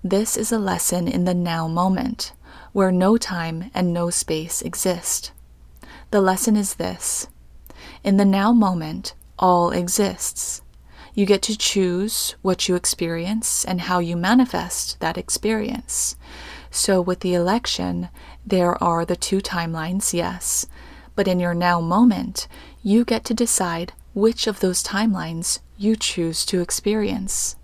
This 0.04 0.36
is 0.36 0.52
a 0.52 0.60
lesson 0.60 1.08
in 1.08 1.24
the 1.24 1.34
now 1.34 1.66
moment, 1.66 2.32
where 2.72 2.92
no 2.92 3.16
time 3.16 3.68
and 3.74 3.92
no 3.92 4.10
space 4.10 4.62
exist. 4.62 5.32
The 6.12 6.20
lesson 6.20 6.54
is 6.54 6.74
this 6.74 7.26
In 8.04 8.16
the 8.16 8.24
now 8.24 8.52
moment, 8.52 9.14
all 9.40 9.72
exists. 9.72 10.62
You 11.14 11.26
get 11.26 11.42
to 11.42 11.58
choose 11.58 12.36
what 12.42 12.68
you 12.68 12.76
experience 12.76 13.64
and 13.64 13.80
how 13.80 13.98
you 13.98 14.16
manifest 14.16 15.00
that 15.00 15.18
experience. 15.18 16.14
So, 16.70 17.00
with 17.00 17.20
the 17.20 17.34
election, 17.34 18.08
there 18.46 18.80
are 18.80 19.04
the 19.04 19.16
two 19.16 19.40
timelines, 19.40 20.12
yes, 20.12 20.66
but 21.16 21.26
in 21.26 21.40
your 21.40 21.54
now 21.54 21.80
moment, 21.80 22.46
you 22.84 23.04
get 23.04 23.24
to 23.24 23.34
decide 23.34 23.92
which 24.12 24.46
of 24.46 24.60
those 24.60 24.82
timelines 24.82 25.60
you 25.76 25.96
choose 25.96 26.44
to 26.46 26.60
experience. 26.60 27.56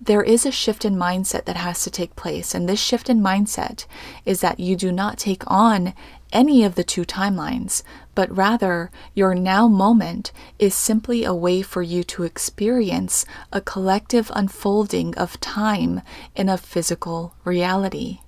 There 0.00 0.22
is 0.22 0.44
a 0.44 0.52
shift 0.52 0.84
in 0.84 0.96
mindset 0.96 1.44
that 1.44 1.56
has 1.56 1.82
to 1.82 1.90
take 1.90 2.16
place, 2.16 2.54
and 2.54 2.68
this 2.68 2.80
shift 2.80 3.08
in 3.08 3.20
mindset 3.20 3.86
is 4.24 4.40
that 4.40 4.60
you 4.60 4.76
do 4.76 4.92
not 4.92 5.18
take 5.18 5.42
on 5.46 5.94
any 6.32 6.64
of 6.64 6.74
the 6.74 6.84
two 6.84 7.04
timelines, 7.04 7.82
but 8.14 8.34
rather 8.34 8.90
your 9.14 9.34
now 9.34 9.68
moment 9.68 10.32
is 10.58 10.74
simply 10.74 11.24
a 11.24 11.34
way 11.34 11.62
for 11.62 11.82
you 11.82 12.02
to 12.04 12.24
experience 12.24 13.24
a 13.52 13.60
collective 13.60 14.30
unfolding 14.34 15.16
of 15.16 15.38
time 15.40 16.00
in 16.34 16.48
a 16.48 16.58
physical 16.58 17.34
reality. 17.44 18.20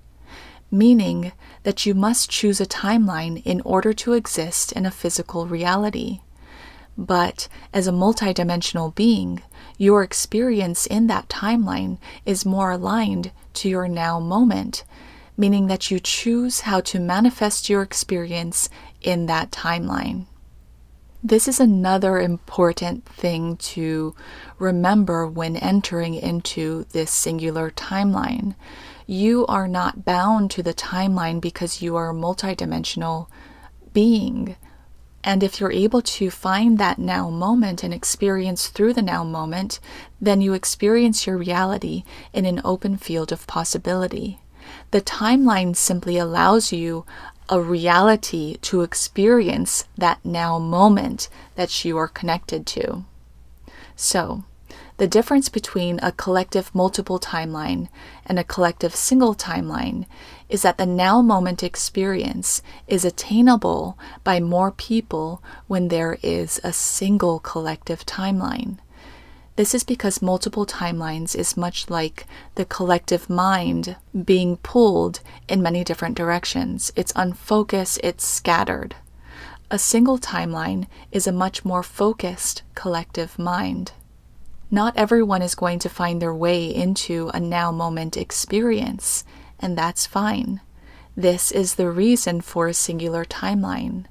Meaning 0.71 1.33
that 1.63 1.87
you 1.87 1.95
must 1.95 2.31
choose 2.31 2.61
a 2.61 2.67
timeline 2.67 3.43
in 3.45 3.61
order 3.63 3.93
to 3.93 4.13
exist 4.13 4.73
in 4.73 4.87
a 4.87 4.91
physical 4.91 5.47
reality. 5.47 6.21
But 6.97 7.49
as 7.73 7.87
a 7.87 7.93
multidimensional 7.93 8.95
being, 8.95 9.43
your 9.79 10.03
experience 10.03 10.87
in 10.87 11.09
that 11.09 11.29
timeline 11.29 11.99
is 12.25 12.47
more 12.47 12.71
aligned 12.71 13.33
to 13.55 13.69
your 13.69 13.89
now 13.89 14.21
moment 14.21 14.85
meaning 15.37 15.67
that 15.67 15.91
you 15.91 15.99
choose 15.99 16.61
how 16.61 16.81
to 16.81 17.01
manifest 17.01 17.69
your 17.69 17.83
experience 17.83 18.69
in 19.01 19.27
that 19.27 19.51
timeline. 19.51 20.27
This 21.23 21.49
is 21.49 21.59
another 21.59 22.21
important 22.21 23.07
thing 23.07 23.57
to 23.57 24.15
remember 24.59 25.27
when 25.27 25.57
entering 25.57 26.15
into 26.15 26.85
this 26.93 27.11
singular 27.11 27.71
timeline. 27.71 28.55
You 29.07 29.47
are 29.47 29.67
not 29.67 30.05
bound 30.05 30.51
to 30.53 30.63
the 30.63 30.75
timeline 30.75 31.41
because 31.41 31.83
you 31.83 31.97
are 31.97 32.11
a 32.11 32.15
multidimensional 32.15 33.27
being. 33.93 34.57
And 35.25 35.43
if 35.43 35.59
you're 35.59 35.73
able 35.73 36.03
to 36.03 36.31
find 36.31 36.77
that 36.77 36.99
now 36.99 37.31
moment 37.31 37.83
and 37.83 37.95
experience 37.95 38.69
through 38.69 38.93
the 38.93 39.03
now 39.03 39.25
moment, 39.25 39.81
then 40.21 40.43
you 40.43 40.53
experience 40.53 41.27
your 41.27 41.39
reality 41.39 42.05
in 42.35 42.45
an 42.45 42.61
open 42.63 42.99
field 42.99 43.33
of 43.33 43.47
possibility. 43.47 44.39
The 44.91 45.01
timeline 45.01 45.75
simply 45.75 46.19
allows 46.19 46.73
you 46.73 47.07
a 47.49 47.61
reality 47.61 48.57
to 48.63 48.83
experience 48.83 49.85
that 49.97 50.23
now 50.25 50.59
moment 50.59 51.31
that 51.55 51.85
you 51.87 51.97
are 51.97 52.09
connected 52.09 52.67
to. 52.67 53.05
So, 53.97 54.45
the 54.97 55.09
difference 55.09 55.49
between 55.49 55.99
a 56.03 56.13
collective 56.13 56.73
multiple 56.75 57.19
timeline 57.19 57.89
and 58.25 58.39
a 58.39 58.45
collective 58.45 58.95
single 58.95 59.35
timeline 59.35 60.07
is 60.49 60.63
that 60.63 60.79
the 60.79 60.87
now 60.87 61.21
moment 61.21 61.65
experience 61.65 62.63
is 62.87 63.05
attainable 63.05 63.99
by 64.23 64.39
more 64.39 64.71
people 64.71 65.43
when 65.67 65.89
there 65.89 66.17
is 66.23 66.61
a 66.63 66.73
single 66.73 67.41
collective 67.41 68.07
timeline. 68.07 68.79
This 69.57 69.75
is 69.75 69.85
because 69.85 70.23
multiple 70.23 70.67
timelines 70.67 71.35
is 71.35 71.57
much 71.57 71.89
like 71.91 72.27
the 72.55 72.65
collective 72.65 73.31
mind 73.31 73.97
being 74.25 74.57
pulled 74.59 75.21
in 75.49 75.63
many 75.63 75.85
different 75.85 76.17
directions. 76.17 76.93
It's 76.95 77.13
unfocused, 77.17 78.01
it's 78.03 78.27
scattered. 78.27 78.97
A 79.71 79.79
single 79.79 80.19
timeline 80.19 80.87
is 81.11 81.27
a 81.27 81.33
much 81.33 81.65
more 81.65 81.83
focused 81.83 82.63
collective 82.75 83.39
mind. 83.39 83.93
Not 84.75 84.97
everyone 84.97 85.41
is 85.41 85.55
going 85.55 85.79
to 85.79 85.89
find 85.89 86.21
their 86.21 86.35
way 86.35 86.67
into 86.67 87.31
a 87.33 87.39
now 87.39 87.71
moment 87.71 88.17
experience, 88.17 89.23
and 89.61 89.79
that's 89.79 90.05
fine. 90.05 90.63
This 91.17 91.53
is 91.53 91.77
the 91.77 91.89
reason 91.89 92.41
for 92.41 92.67
a 92.67 92.75
singular 92.75 93.25
timeline. 93.25 94.07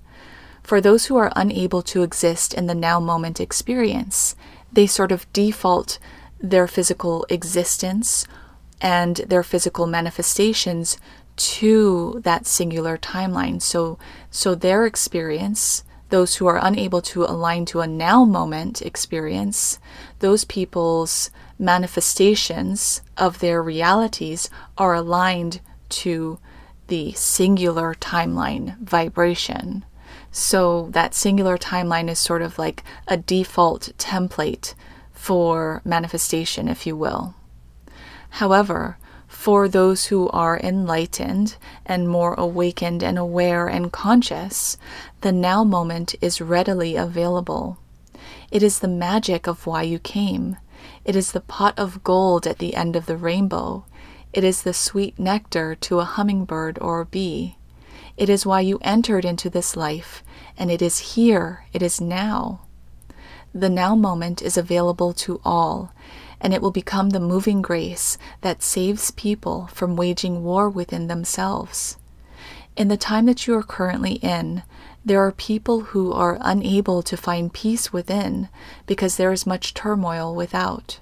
For 0.63 0.80
those 0.80 1.08
who 1.08 1.17
are 1.17 1.34
unable 1.36 1.82
to 1.82 2.02
exist 2.02 2.54
in 2.54 2.67
the 2.67 2.76
now 2.76 3.02
moment 3.02 3.41
experience, 3.41 4.38
they 4.71 4.88
sort 4.88 5.12
of 5.12 5.28
default 5.34 5.99
their 6.39 6.65
physical 6.65 7.26
existence 7.28 8.26
and 8.80 9.17
their 9.17 9.43
physical 9.43 9.86
manifestations 9.86 10.97
to 11.36 12.21
that 12.23 12.47
singular 12.47 12.97
timeline. 12.97 13.62
So, 13.62 13.99
so 14.32 14.56
their 14.56 14.86
experience, 14.86 15.84
those 16.13 16.36
who 16.36 16.45
are 16.45 16.60
unable 16.62 17.02
to 17.02 17.23
align 17.23 17.65
to 17.65 17.82
a 17.82 17.88
now 17.88 18.23
moment 18.23 18.84
experience, 18.84 19.80
those 20.19 20.45
people's 20.45 21.32
manifestations 21.58 23.02
of 23.17 23.39
their 23.39 23.63
realities 23.63 24.47
are 24.78 24.93
aligned 24.93 25.60
to 25.89 26.38
the 26.86 27.12
singular 27.13 27.95
timeline 27.95 28.78
vibration. 28.78 29.84
So 30.32 30.88
that 30.91 31.15
singular 31.15 31.58
timeline 31.58 32.08
is 32.12 32.19
sort 32.19 32.43
of 32.43 32.60
like 32.60 32.84
a 33.08 33.17
default 33.17 33.89
template 33.97 34.76
for 35.13 35.82
manifestation, 35.84 36.67
if 36.67 36.86
you 36.86 36.95
will. 36.95 37.34
However, 38.30 38.99
for 39.43 39.67
those 39.67 40.06
who 40.06 40.29
are 40.29 40.58
enlightened 40.58 41.58
and 41.86 42.08
more 42.08 42.34
awakened 42.36 43.03
and 43.03 43.19
aware 43.19 43.67
and 43.67 43.91
conscious, 43.91 44.77
the 45.19 45.34
now 45.34 45.65
moment 45.65 46.15
is 46.21 46.39
readily 46.39 46.95
available. 46.95 47.77
It 48.51 48.63
is 48.63 48.79
the 48.79 48.88
magic 48.88 49.45
of 49.45 49.67
why 49.67 49.82
you 49.82 49.99
came. 49.99 50.56
It 51.03 51.17
is 51.17 51.34
the 51.34 51.41
pot 51.41 51.77
of 51.77 52.06
gold 52.06 52.47
at 52.47 52.60
the 52.60 52.73
end 52.73 52.95
of 52.95 53.06
the 53.06 53.17
rainbow. 53.17 53.84
It 54.32 54.45
is 54.45 54.62
the 54.62 54.73
sweet 54.73 55.19
nectar 55.19 55.75
to 55.75 55.99
a 55.99 56.06
hummingbird 56.06 56.79
or 56.79 57.01
a 57.01 57.06
bee. 57.06 57.58
It 58.15 58.29
is 58.29 58.45
why 58.45 58.62
you 58.62 58.79
entered 58.82 59.25
into 59.25 59.49
this 59.49 59.75
life, 59.75 60.23
and 60.58 60.71
it 60.71 60.82
is 60.82 61.15
here, 61.15 61.65
it 61.73 61.82
is 61.82 61.99
now. 61.99 62.62
The 63.53 63.69
now 63.69 63.93
moment 63.93 64.41
is 64.41 64.56
available 64.56 65.12
to 65.25 65.41
all, 65.43 65.92
and 66.43 66.53
it 66.53 66.62
will 66.62 66.71
become 66.71 67.12
the 67.12 67.19
moving 67.21 67.62
grace 67.62 68.17
that 68.41 68.62
saves 68.62 69.12
people 69.12 69.67
from 69.73 69.95
waging 69.95 70.43
war 70.43 70.69
within 70.69 71.08
themselves. 71.08 71.97
In 72.75 72.89
the 72.89 72.97
time 72.97 73.25
that 73.27 73.47
you 73.47 73.56
are 73.56 73.63
currently 73.63 74.15
in, 74.15 74.63
there 75.06 75.25
are 75.25 75.32
people 75.32 75.82
who 75.82 76.12
are 76.12 76.38
unable 76.41 77.01
to 77.03 77.15
find 77.15 77.53
peace 77.53 77.93
within 77.93 78.49
because 78.86 79.15
there 79.15 79.32
is 79.32 79.45
much 79.45 79.73
turmoil 79.73 80.36
without. 80.36 80.99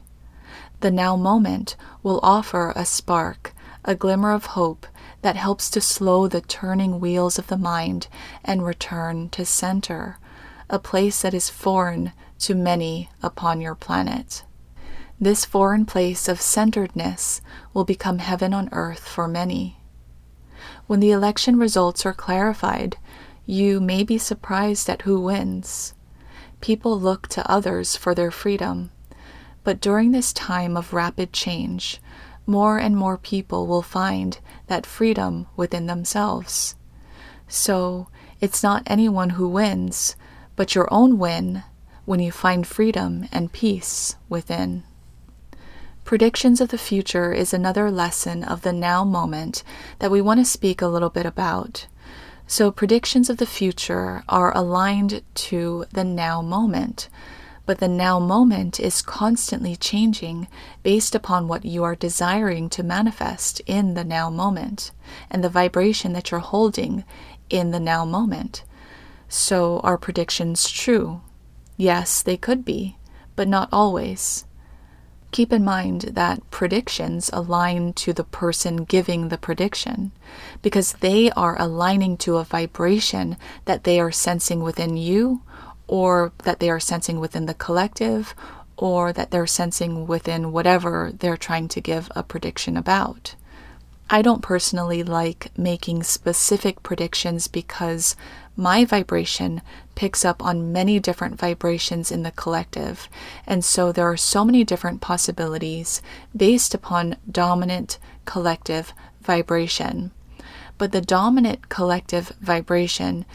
The 0.81 0.91
now 0.91 1.15
moment 1.15 1.75
will 2.03 2.19
offer 2.21 2.71
a 2.75 2.85
spark, 2.85 3.53
a 3.83 3.95
glimmer 3.95 4.31
of 4.31 4.47
hope 4.47 4.85
that 5.21 5.35
helps 5.35 5.69
to 5.71 5.81
slow 5.81 6.27
the 6.27 6.41
turning 6.41 6.99
wheels 6.99 7.39
of 7.39 7.47
the 7.47 7.57
mind 7.57 8.07
and 8.43 8.65
return 8.65 9.29
to 9.29 9.45
center, 9.45 10.17
a 10.69 10.77
place 10.77 11.21
that 11.21 11.33
is 11.33 11.49
foreign 11.49 12.13
to 12.39 12.53
many 12.55 13.09
upon 13.23 13.61
your 13.61 13.75
planet. 13.75 14.43
This 15.23 15.45
foreign 15.45 15.85
place 15.85 16.27
of 16.27 16.41
centeredness 16.41 17.41
will 17.75 17.83
become 17.85 18.17
heaven 18.17 18.55
on 18.55 18.69
earth 18.71 19.07
for 19.07 19.27
many. 19.27 19.77
When 20.87 20.99
the 20.99 21.11
election 21.11 21.59
results 21.59 22.07
are 22.07 22.13
clarified, 22.13 22.97
you 23.45 23.79
may 23.79 24.01
be 24.01 24.17
surprised 24.17 24.89
at 24.89 25.03
who 25.03 25.21
wins. 25.21 25.93
People 26.59 26.99
look 26.99 27.27
to 27.27 27.47
others 27.47 27.95
for 27.95 28.15
their 28.15 28.31
freedom. 28.31 28.89
But 29.63 29.79
during 29.79 30.09
this 30.09 30.33
time 30.33 30.75
of 30.75 30.91
rapid 30.91 31.33
change, 31.33 32.01
more 32.47 32.79
and 32.79 32.97
more 32.97 33.19
people 33.19 33.67
will 33.67 33.83
find 33.83 34.39
that 34.65 34.87
freedom 34.87 35.45
within 35.55 35.85
themselves. 35.85 36.73
So 37.47 38.07
it's 38.39 38.63
not 38.63 38.81
anyone 38.87 39.29
who 39.31 39.47
wins, 39.47 40.15
but 40.55 40.73
your 40.73 40.91
own 40.91 41.19
win 41.19 41.63
when 42.05 42.19
you 42.19 42.31
find 42.31 42.65
freedom 42.65 43.29
and 43.31 43.53
peace 43.53 44.15
within. 44.27 44.83
Predictions 46.11 46.59
of 46.59 46.67
the 46.67 46.77
future 46.77 47.31
is 47.31 47.53
another 47.53 47.89
lesson 47.89 48.43
of 48.43 48.63
the 48.63 48.73
now 48.73 49.05
moment 49.05 49.63
that 49.99 50.11
we 50.11 50.19
want 50.19 50.41
to 50.41 50.45
speak 50.45 50.81
a 50.81 50.87
little 50.87 51.09
bit 51.09 51.25
about. 51.25 51.87
So, 52.45 52.69
predictions 52.69 53.29
of 53.29 53.37
the 53.37 53.45
future 53.45 54.21
are 54.27 54.53
aligned 54.53 55.21
to 55.35 55.85
the 55.93 56.03
now 56.03 56.41
moment 56.41 57.07
but 57.65 57.77
the 57.77 57.87
now 57.87 58.19
moment 58.19 58.77
is 58.77 59.01
constantly 59.01 59.77
changing 59.77 60.49
based 60.83 61.15
upon 61.15 61.47
what 61.47 61.63
you 61.63 61.81
are 61.85 61.95
desiring 61.95 62.67
to 62.71 62.83
manifest 62.83 63.61
in 63.65 63.93
the 63.93 64.03
now 64.03 64.29
moment 64.29 64.91
and 65.29 65.41
the 65.41 65.47
vibration 65.47 66.11
that 66.11 66.29
you're 66.29 66.41
holding 66.41 67.05
in 67.49 67.71
the 67.71 67.79
now 67.79 68.03
moment. 68.03 68.65
So, 69.29 69.79
are 69.79 69.97
predictions 69.97 70.69
true? 70.69 71.21
Yes, 71.77 72.21
they 72.21 72.35
could 72.35 72.65
be, 72.65 72.97
but 73.37 73.47
not 73.47 73.69
always. 73.71 74.43
Keep 75.31 75.53
in 75.53 75.63
mind 75.63 76.01
that 76.13 76.49
predictions 76.51 77.29
align 77.31 77.93
to 77.93 78.11
the 78.11 78.23
person 78.23 78.83
giving 78.83 79.29
the 79.29 79.37
prediction 79.37 80.11
because 80.61 80.93
they 80.93 81.31
are 81.31 81.59
aligning 81.59 82.17
to 82.17 82.37
a 82.37 82.43
vibration 82.43 83.37
that 83.65 83.85
they 83.85 83.99
are 83.99 84.11
sensing 84.11 84.61
within 84.61 84.97
you 84.97 85.41
or 85.91 86.31
that 86.45 86.61
they 86.61 86.69
are 86.69 86.79
sensing 86.79 87.19
within 87.19 87.47
the 87.47 87.53
collective, 87.53 88.33
or 88.77 89.11
that 89.11 89.29
they're 89.29 89.45
sensing 89.45 90.07
within 90.07 90.53
whatever 90.53 91.11
they're 91.19 91.35
trying 91.35 91.67
to 91.67 91.81
give 91.81 92.09
a 92.15 92.23
prediction 92.23 92.77
about. 92.77 93.35
I 94.09 94.21
don't 94.21 94.41
personally 94.41 95.03
like 95.03 95.51
making 95.57 96.03
specific 96.03 96.81
predictions 96.81 97.49
because 97.49 98.15
my 98.55 98.85
vibration 98.85 99.61
picks 100.01 100.25
up 100.25 100.43
on 100.43 100.73
many 100.73 100.99
different 100.99 101.37
vibrations 101.39 102.11
in 102.11 102.23
the 102.23 102.31
collective, 102.31 103.07
and 103.45 103.63
so 103.63 103.91
there 103.91 104.09
are 104.09 104.17
so 104.17 104.43
many 104.43 104.63
different 104.63 104.99
possibilities 104.99 106.01
based 106.35 106.73
upon 106.73 107.15
dominant 107.31 107.99
collective 108.25 108.93
vibration. 109.21 110.09
But 110.79 110.91
the 110.91 111.01
dominant 111.01 111.69
collective 111.69 112.31
vibration 112.41 113.25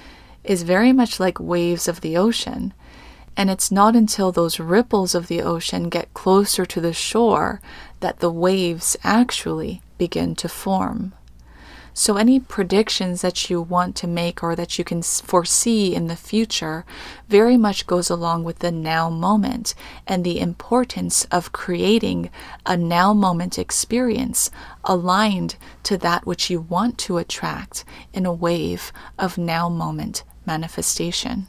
is 0.43 0.65
very 0.65 0.93
much 0.93 1.21
like 1.21 1.39
waves 1.39 1.87
of 1.87 2.01
the 2.01 2.17
ocean. 2.17 2.75
And 3.37 3.49
it's 3.49 3.71
not 3.71 3.95
until 3.95 4.33
those 4.33 4.59
ripples 4.59 5.15
of 5.15 5.29
the 5.29 5.43
ocean 5.43 5.89
get 5.89 6.15
closer 6.15 6.67
to 6.67 6.81
the 6.81 6.93
shore 6.93 7.61
that 8.01 8.19
the 8.19 8.33
waves 8.33 8.97
actually 9.05 9.83
begin 9.99 10.35
to 10.35 10.49
form. 10.49 11.15
So, 11.99 12.19
any 12.19 12.39
predictions 12.39 13.23
that 13.23 13.49
you 13.49 13.63
want 13.63 13.97
to 13.97 14.07
make 14.07 14.43
or 14.43 14.55
that 14.55 14.77
you 14.77 14.85
can 14.85 15.01
foresee 15.01 15.95
in 15.95 16.09
the 16.09 16.15
future 16.15 16.85
very 17.27 17.57
much 17.57 17.87
goes 17.87 18.11
along 18.11 18.45
with 18.45 18.59
the 18.59 18.71
now 18.71 19.09
moment 19.09 19.75
and 20.07 20.23
the 20.23 20.39
importance 20.39 21.25
of 21.31 21.53
creating 21.53 22.29
a 22.67 22.77
now 22.77 23.15
moment 23.15 23.59
experience 23.59 24.51
aligned 24.85 25.57
to 25.85 25.97
that 25.97 26.27
which 26.27 26.51
you 26.51 26.61
want 26.61 26.99
to 26.99 27.17
attract 27.17 27.87
in 28.13 28.27
a 28.27 28.33
wave 28.33 28.93
of 29.19 29.39
now 29.39 29.71
moment 29.71 30.23
manifestation. 30.45 31.47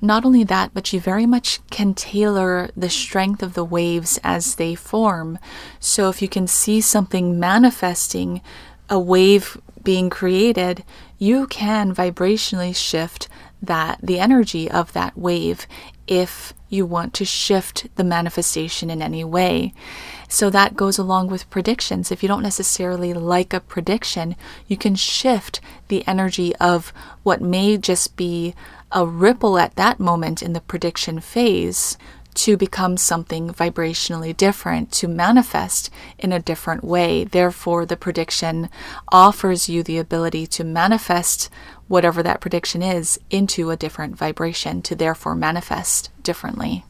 Not 0.00 0.24
only 0.24 0.44
that, 0.44 0.72
but 0.74 0.92
you 0.92 1.00
very 1.00 1.26
much 1.26 1.58
can 1.70 1.92
tailor 1.92 2.70
the 2.76 2.88
strength 2.88 3.42
of 3.42 3.54
the 3.54 3.64
waves 3.64 4.20
as 4.22 4.54
they 4.54 4.76
form. 4.76 5.40
So 5.80 6.08
if 6.08 6.22
you 6.22 6.28
can 6.28 6.46
see 6.46 6.80
something 6.80 7.40
manifesting, 7.40 8.42
a 8.90 8.98
wave 8.98 9.58
being 9.88 10.10
created, 10.10 10.84
you 11.16 11.46
can 11.46 11.94
vibrationally 11.94 12.76
shift 12.76 13.26
that 13.62 13.98
the 14.02 14.18
energy 14.20 14.70
of 14.70 14.92
that 14.92 15.16
wave 15.16 15.66
if 16.06 16.52
you 16.68 16.84
want 16.84 17.14
to 17.14 17.24
shift 17.24 17.86
the 17.96 18.04
manifestation 18.04 18.90
in 18.90 19.00
any 19.00 19.24
way. 19.24 19.72
So 20.28 20.50
that 20.50 20.76
goes 20.76 20.98
along 20.98 21.28
with 21.28 21.48
predictions. 21.48 22.12
If 22.12 22.22
you 22.22 22.28
don't 22.28 22.42
necessarily 22.42 23.14
like 23.14 23.54
a 23.54 23.60
prediction, 23.60 24.36
you 24.66 24.76
can 24.76 24.94
shift 24.94 25.58
the 25.88 26.06
energy 26.06 26.54
of 26.56 26.92
what 27.22 27.40
may 27.40 27.78
just 27.78 28.14
be 28.14 28.54
a 28.92 29.06
ripple 29.06 29.58
at 29.58 29.76
that 29.76 29.98
moment 29.98 30.42
in 30.42 30.52
the 30.52 30.60
prediction 30.60 31.18
phase 31.18 31.96
to 32.38 32.56
become 32.56 32.96
something 32.96 33.50
vibrationally 33.52 34.36
different, 34.36 34.92
to 34.92 35.08
manifest 35.08 35.90
in 36.20 36.32
a 36.32 36.38
different 36.38 36.84
way. 36.84 37.24
Therefore, 37.24 37.84
the 37.84 37.96
prediction 37.96 38.70
offers 39.08 39.68
you 39.68 39.82
the 39.82 39.98
ability 39.98 40.46
to 40.46 40.62
manifest 40.62 41.50
whatever 41.88 42.22
that 42.22 42.40
prediction 42.40 42.80
is 42.80 43.18
into 43.28 43.70
a 43.70 43.76
different 43.76 44.16
vibration, 44.16 44.80
to 44.82 44.94
therefore 44.94 45.34
manifest 45.34 46.10
differently. 46.22 46.84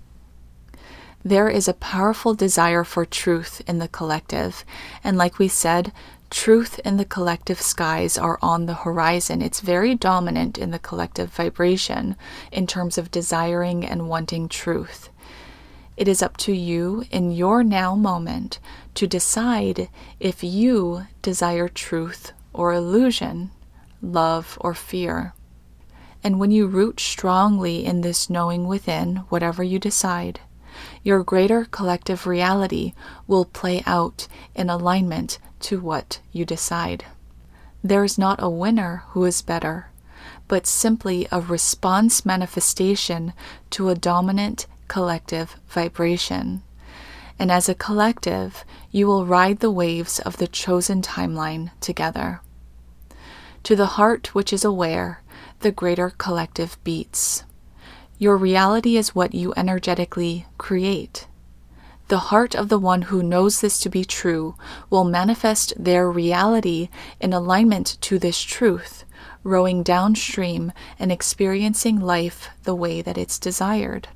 There 1.24 1.48
is 1.48 1.66
a 1.66 1.72
powerful 1.72 2.34
desire 2.34 2.84
for 2.84 3.06
truth 3.06 3.62
in 3.66 3.78
the 3.78 3.88
collective. 3.88 4.66
And 5.02 5.16
like 5.16 5.38
we 5.38 5.48
said, 5.48 5.92
truth 6.28 6.78
in 6.84 6.98
the 6.98 7.06
collective 7.06 7.60
skies 7.60 8.18
are 8.18 8.38
on 8.42 8.66
the 8.66 8.74
horizon. 8.74 9.40
It's 9.40 9.60
very 9.60 9.94
dominant 9.94 10.58
in 10.58 10.72
the 10.72 10.78
collective 10.78 11.30
vibration 11.30 12.16
in 12.52 12.66
terms 12.66 12.98
of 12.98 13.10
desiring 13.10 13.82
and 13.84 14.10
wanting 14.10 14.48
truth. 14.48 15.08
It 15.98 16.06
is 16.06 16.22
up 16.22 16.36
to 16.36 16.52
you 16.52 17.02
in 17.10 17.32
your 17.32 17.64
now 17.64 17.96
moment 17.96 18.60
to 18.94 19.08
decide 19.08 19.88
if 20.20 20.44
you 20.44 21.08
desire 21.22 21.66
truth 21.66 22.30
or 22.52 22.72
illusion, 22.72 23.50
love 24.00 24.56
or 24.60 24.74
fear. 24.74 25.34
And 26.22 26.38
when 26.38 26.52
you 26.52 26.68
root 26.68 27.00
strongly 27.00 27.84
in 27.84 28.02
this 28.02 28.30
knowing 28.30 28.68
within, 28.68 29.24
whatever 29.28 29.64
you 29.64 29.80
decide, 29.80 30.38
your 31.02 31.24
greater 31.24 31.64
collective 31.64 32.28
reality 32.28 32.92
will 33.26 33.44
play 33.44 33.82
out 33.84 34.28
in 34.54 34.70
alignment 34.70 35.40
to 35.62 35.80
what 35.80 36.20
you 36.30 36.44
decide. 36.44 37.06
There 37.82 38.04
is 38.04 38.16
not 38.16 38.40
a 38.40 38.48
winner 38.48 39.02
who 39.08 39.24
is 39.24 39.42
better, 39.42 39.90
but 40.46 40.64
simply 40.64 41.26
a 41.32 41.40
response 41.40 42.24
manifestation 42.24 43.32
to 43.70 43.88
a 43.88 43.96
dominant 43.96 44.68
collective 44.88 45.56
vibration. 45.68 46.62
And 47.38 47.52
as 47.52 47.68
a 47.68 47.74
collective, 47.74 48.64
you 48.90 49.06
will 49.06 49.26
ride 49.26 49.60
the 49.60 49.70
waves 49.70 50.18
of 50.18 50.38
the 50.38 50.48
chosen 50.48 51.02
timeline 51.02 51.70
together. 51.80 52.40
To 53.64 53.76
the 53.76 53.86
heart 53.86 54.34
which 54.34 54.52
is 54.52 54.64
aware, 54.64 55.22
the 55.60 55.70
greater 55.70 56.10
collective 56.10 56.78
beats. 56.84 57.44
Your 58.18 58.36
reality 58.36 58.96
is 58.96 59.14
what 59.14 59.34
you 59.34 59.54
energetically 59.56 60.46
create. 60.56 61.28
The 62.08 62.18
heart 62.18 62.56
of 62.56 62.68
the 62.68 62.78
one 62.78 63.02
who 63.02 63.22
knows 63.22 63.60
this 63.60 63.78
to 63.80 63.90
be 63.90 64.04
true 64.04 64.56
will 64.88 65.04
manifest 65.04 65.74
their 65.76 66.10
reality 66.10 66.88
in 67.20 67.32
alignment 67.32 67.98
to 68.00 68.18
this 68.18 68.40
truth, 68.40 69.04
rowing 69.44 69.82
downstream 69.82 70.72
and 70.98 71.12
experiencing 71.12 72.00
life 72.00 72.48
the 72.64 72.74
way 72.74 73.02
that 73.02 73.18
it's 73.18 73.38
desired. 73.38 74.08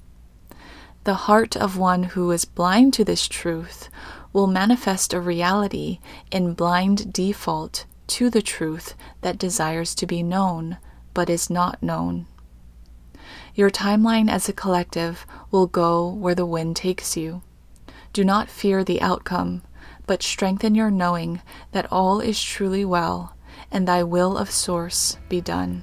The 1.05 1.15
heart 1.15 1.57
of 1.57 1.77
one 1.77 2.05
who 2.05 2.31
is 2.31 2.45
blind 2.45 2.95
to 2.95 3.05
this 3.05 3.27
truth 3.27 3.89
will 4.33 4.47
manifest 4.47 5.13
a 5.13 5.21
reality 5.21 5.99
in 6.31 6.55
blind 6.55 7.13
default 7.13 7.87
to 8.07 8.31
the 8.31 8.43
truth 8.43 8.95
that 9.21 9.39
desires 9.39 9.95
to 9.97 10.07
be 10.07 10.23
known 10.23 10.79
but 11.13 11.29
is 11.29 11.51
not 11.51 11.83
known. 11.83 12.27
Your 13.55 13.71
timeline 13.71 14.31
as 14.31 14.49
a 14.49 14.53
collective 14.53 15.27
will 15.51 15.67
go 15.67 16.09
where 16.09 16.35
the 16.35 16.47
wind 16.47 16.77
takes 16.77 17.17
you. 17.17 17.43
Do 18.13 18.25
not 18.25 18.49
fear 18.49 18.85
the 18.85 19.01
outcome, 19.01 19.63
but 20.07 20.23
strengthen 20.23 20.75
your 20.75 20.91
knowing 20.91 21.43
that 21.73 21.91
all 21.91 22.21
is 22.21 22.43
truly 22.43 22.85
well, 22.85 23.37
and 23.71 23.87
thy 23.87 24.03
will 24.03 24.39
of 24.39 24.51
Source 24.51 25.17
be 25.29 25.41
done. 25.41 25.83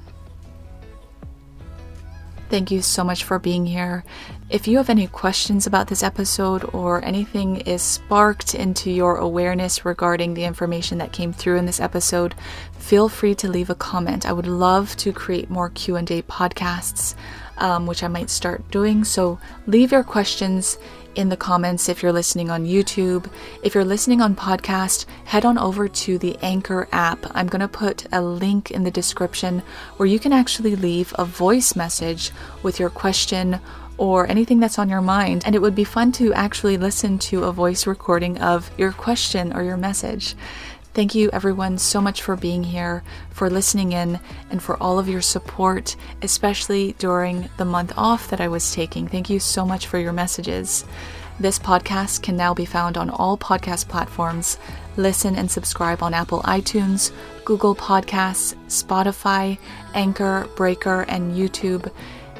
Thank 2.49 2.71
you 2.71 2.81
so 2.81 3.03
much 3.03 3.23
for 3.23 3.37
being 3.37 3.67
here. 3.67 4.03
If 4.49 4.67
you 4.67 4.77
have 4.77 4.89
any 4.89 5.05
questions 5.05 5.67
about 5.67 5.87
this 5.87 6.01
episode 6.01 6.67
or 6.73 7.05
anything 7.05 7.57
is 7.61 7.83
sparked 7.83 8.55
into 8.55 8.89
your 8.89 9.17
awareness 9.17 9.85
regarding 9.85 10.33
the 10.33 10.43
information 10.43 10.97
that 10.97 11.11
came 11.11 11.31
through 11.31 11.57
in 11.57 11.67
this 11.67 11.79
episode, 11.79 12.33
feel 12.73 13.09
free 13.09 13.35
to 13.35 13.47
leave 13.47 13.69
a 13.69 13.75
comment. 13.75 14.25
I 14.25 14.33
would 14.33 14.47
love 14.47 14.97
to 14.97 15.13
create 15.13 15.51
more 15.51 15.69
Q&A 15.69 16.23
podcasts 16.23 17.15
um, 17.59 17.85
which 17.85 18.03
I 18.03 18.07
might 18.07 18.29
start 18.29 18.69
doing. 18.71 19.03
So 19.03 19.39
leave 19.67 19.91
your 19.91 20.03
questions 20.03 20.77
in 21.15 21.29
the 21.29 21.37
comments 21.37 21.89
if 21.89 22.01
you're 22.01 22.13
listening 22.13 22.49
on 22.49 22.65
YouTube. 22.65 23.29
If 23.63 23.75
you're 23.75 23.85
listening 23.85 24.21
on 24.21 24.35
podcast, 24.35 25.05
head 25.25 25.45
on 25.45 25.57
over 25.57 25.87
to 25.87 26.17
the 26.17 26.37
Anchor 26.41 26.87
app. 26.91 27.19
I'm 27.35 27.47
going 27.47 27.61
to 27.61 27.67
put 27.67 28.05
a 28.11 28.21
link 28.21 28.71
in 28.71 28.83
the 28.83 28.91
description 28.91 29.61
where 29.97 30.07
you 30.07 30.19
can 30.19 30.33
actually 30.33 30.75
leave 30.75 31.13
a 31.17 31.25
voice 31.25 31.75
message 31.75 32.31
with 32.63 32.79
your 32.79 32.89
question 32.89 33.59
or 33.99 34.25
anything 34.27 34.59
that's 34.59 34.79
on 34.79 34.89
your 34.89 35.01
mind. 35.01 35.43
And 35.45 35.53
it 35.53 35.61
would 35.61 35.75
be 35.75 35.83
fun 35.83 36.11
to 36.13 36.33
actually 36.33 36.77
listen 36.77 37.19
to 37.19 37.43
a 37.43 37.51
voice 37.51 37.85
recording 37.85 38.39
of 38.39 38.71
your 38.79 38.93
question 38.93 39.53
or 39.53 39.61
your 39.61 39.77
message. 39.77 40.35
Thank 40.93 41.13
you, 41.13 41.29
everyone, 41.31 41.77
so 41.77 42.01
much 42.01 42.23
for 42.23 42.35
being 42.35 42.63
here, 42.63 43.03
for 43.29 43.49
listening 43.49 43.91
in, 43.91 44.19
and 44.49 44.63
for 44.63 44.81
all 44.81 44.97
of 44.97 45.07
your 45.07 45.21
support, 45.21 45.95
especially 46.21 46.93
during 46.93 47.49
the 47.57 47.65
month 47.65 47.93
off 47.95 48.29
that 48.29 48.41
I 48.41 48.47
was 48.47 48.73
taking. 48.73 49.07
Thank 49.07 49.29
you 49.29 49.39
so 49.39 49.65
much 49.65 49.85
for 49.85 49.99
your 49.99 50.13
messages. 50.13 50.85
This 51.39 51.59
podcast 51.59 52.21
can 52.21 52.35
now 52.35 52.53
be 52.53 52.65
found 52.65 52.97
on 52.97 53.09
all 53.09 53.37
podcast 53.37 53.87
platforms. 53.87 54.57
Listen 54.97 55.35
and 55.35 55.49
subscribe 55.49 56.01
on 56.01 56.13
Apple 56.13 56.41
iTunes, 56.41 57.11
Google 57.45 57.75
Podcasts, 57.75 58.55
Spotify, 58.67 59.57
Anchor, 59.93 60.49
Breaker, 60.55 61.01
and 61.01 61.35
YouTube. 61.35 61.91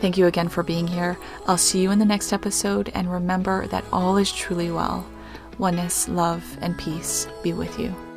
Thank 0.02 0.18
you 0.18 0.28
again 0.28 0.48
for 0.48 0.64
being 0.64 0.88
here. 0.88 1.18
I'll 1.46 1.58
see 1.58 1.82
you 1.82 1.92
in 1.92 2.00
the 2.00 2.06
next 2.06 2.32
episode, 2.32 2.90
and 2.94 3.12
remember 3.12 3.68
that 3.68 3.84
all 3.92 4.18
is 4.18 4.32
truly 4.32 4.72
well. 4.72 5.06
Oneness, 5.58 6.08
love, 6.08 6.58
and 6.62 6.78
peace 6.78 7.28
be 7.44 7.52
with 7.52 7.78
you. 7.78 8.09